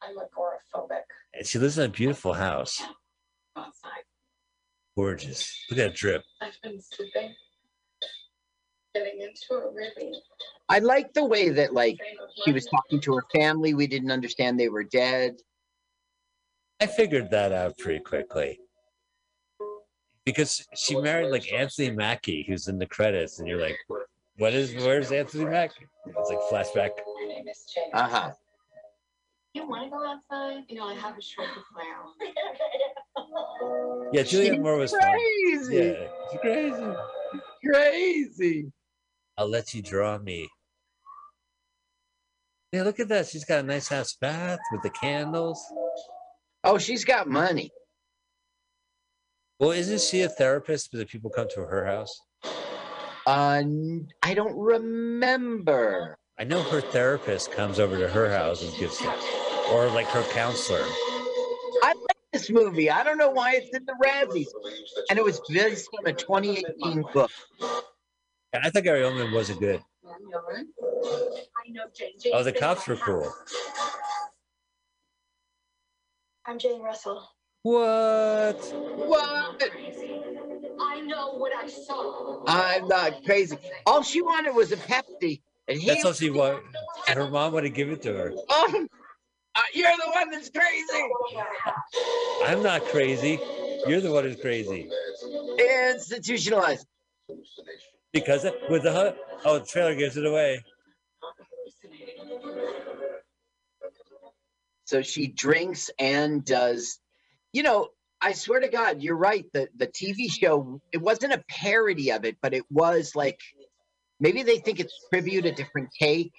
[0.03, 1.03] I'm agoraphobic.
[1.35, 2.81] And she lives in a beautiful house,
[3.57, 4.05] Outside.
[4.97, 5.53] gorgeous.
[5.71, 6.23] Look at that drip.
[6.41, 7.35] I've been sleeping.
[8.99, 10.15] Getting into it really.
[10.69, 11.99] I like the way that like
[12.45, 13.75] she was talking to her family.
[13.75, 15.37] We didn't understand they were dead.
[16.81, 18.61] I figured that out pretty quickly.
[20.25, 23.79] Because she married like Anthony Mackie, who's in the credits, and you're like,
[24.37, 25.87] what is where's Anthony Mackie?
[26.07, 26.91] It's like flashback.
[27.21, 27.91] My name is Jane.
[27.93, 28.33] Uh huh.
[29.55, 30.65] You want to go outside?
[30.69, 32.13] You know, I have a shirt to clown.
[34.13, 35.01] Yeah, Julianne Moore was fun.
[35.01, 35.77] crazy.
[35.77, 36.95] Yeah, she's crazy.
[37.65, 38.73] Crazy.
[39.39, 40.49] I'll let you draw me.
[42.73, 43.29] Yeah, look at that.
[43.29, 45.65] She's got a nice house bath with the candles.
[46.65, 47.71] Oh, she's got money.
[49.61, 50.91] Well, isn't she a therapist?
[50.93, 52.21] But people come to her house.
[53.27, 53.63] Uh,
[54.23, 56.17] I don't remember.
[56.39, 59.15] I know her therapist comes over to her house and gives her,
[59.73, 60.85] or like her counselor.
[61.83, 62.91] I like this movie.
[62.91, 64.49] I don't know why it's in the Razzies.
[65.11, 67.31] And it was based on a 2018 book.
[68.53, 69.83] And I thought Gary Oldman wasn't good.
[70.07, 72.13] I know Jane.
[72.19, 73.31] Jane Oh, the cops were cool.
[76.47, 77.29] I'm Jane Russell.
[77.63, 78.59] What?
[78.97, 79.71] What?
[80.81, 82.43] I know what I saw.
[82.47, 83.59] I'm not crazy.
[83.85, 85.43] All she wanted was a Pepsi.
[85.67, 86.63] And he, That's all she wanted.
[87.09, 88.33] And her mom would have given it to her.
[88.49, 88.87] Oh,
[89.55, 91.09] uh, you're the one that's crazy.
[92.47, 93.39] I'm not crazy.
[93.87, 94.91] You're the one who's crazy.
[95.59, 96.87] Institutionalized.
[98.13, 100.65] Because it- with the oh, the trailer gives it away.
[104.85, 106.99] So she drinks and does,
[107.53, 107.89] you know,
[108.21, 109.45] I swear to God, you're right.
[109.53, 113.39] The the TV show, it wasn't a parody of it, but it was like
[114.19, 116.33] maybe they think it's tribute, a different take.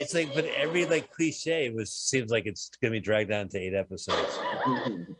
[0.00, 3.58] It's like, but every like cliche was seems like it's gonna be dragged down to
[3.58, 4.32] eight episodes.
[4.64, 5.14] Mhm.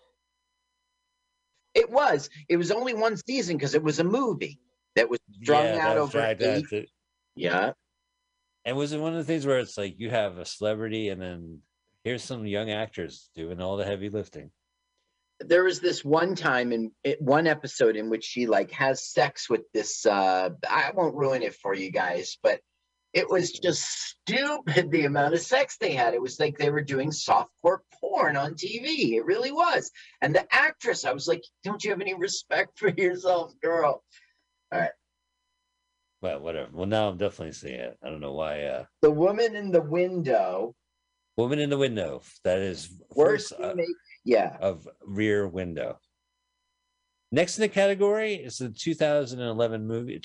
[1.75, 2.31] It was.
[2.49, 4.59] It was only one season because it was a movie
[4.97, 6.89] that was strung Yeah, out over out eight.
[7.37, 7.73] Yeah.
[8.65, 11.23] And was it one of the things where it's like you have a celebrity and
[11.23, 11.61] then
[12.05, 14.51] here's some young actors doing all the heavy lifting?
[15.41, 19.49] there was this one time in it, one episode in which she like has sex
[19.49, 22.61] with this uh i won't ruin it for you guys but
[23.13, 26.83] it was just stupid the amount of sex they had it was like they were
[26.83, 29.91] doing softcore porn on tv it really was
[30.21, 34.03] and the actress i was like don't you have any respect for yourself girl
[34.73, 34.91] all right
[36.21, 36.69] Well, whatever.
[36.73, 37.97] Well, now I'm definitely seeing it.
[38.03, 38.63] I don't know why.
[38.65, 40.75] Uh, the woman in the window
[41.37, 42.23] Woman in the window.
[42.43, 43.87] That is worst first uh, remake-
[44.25, 46.01] yeah of Rear Window.
[47.31, 50.19] Next in the category is the 2011 movie,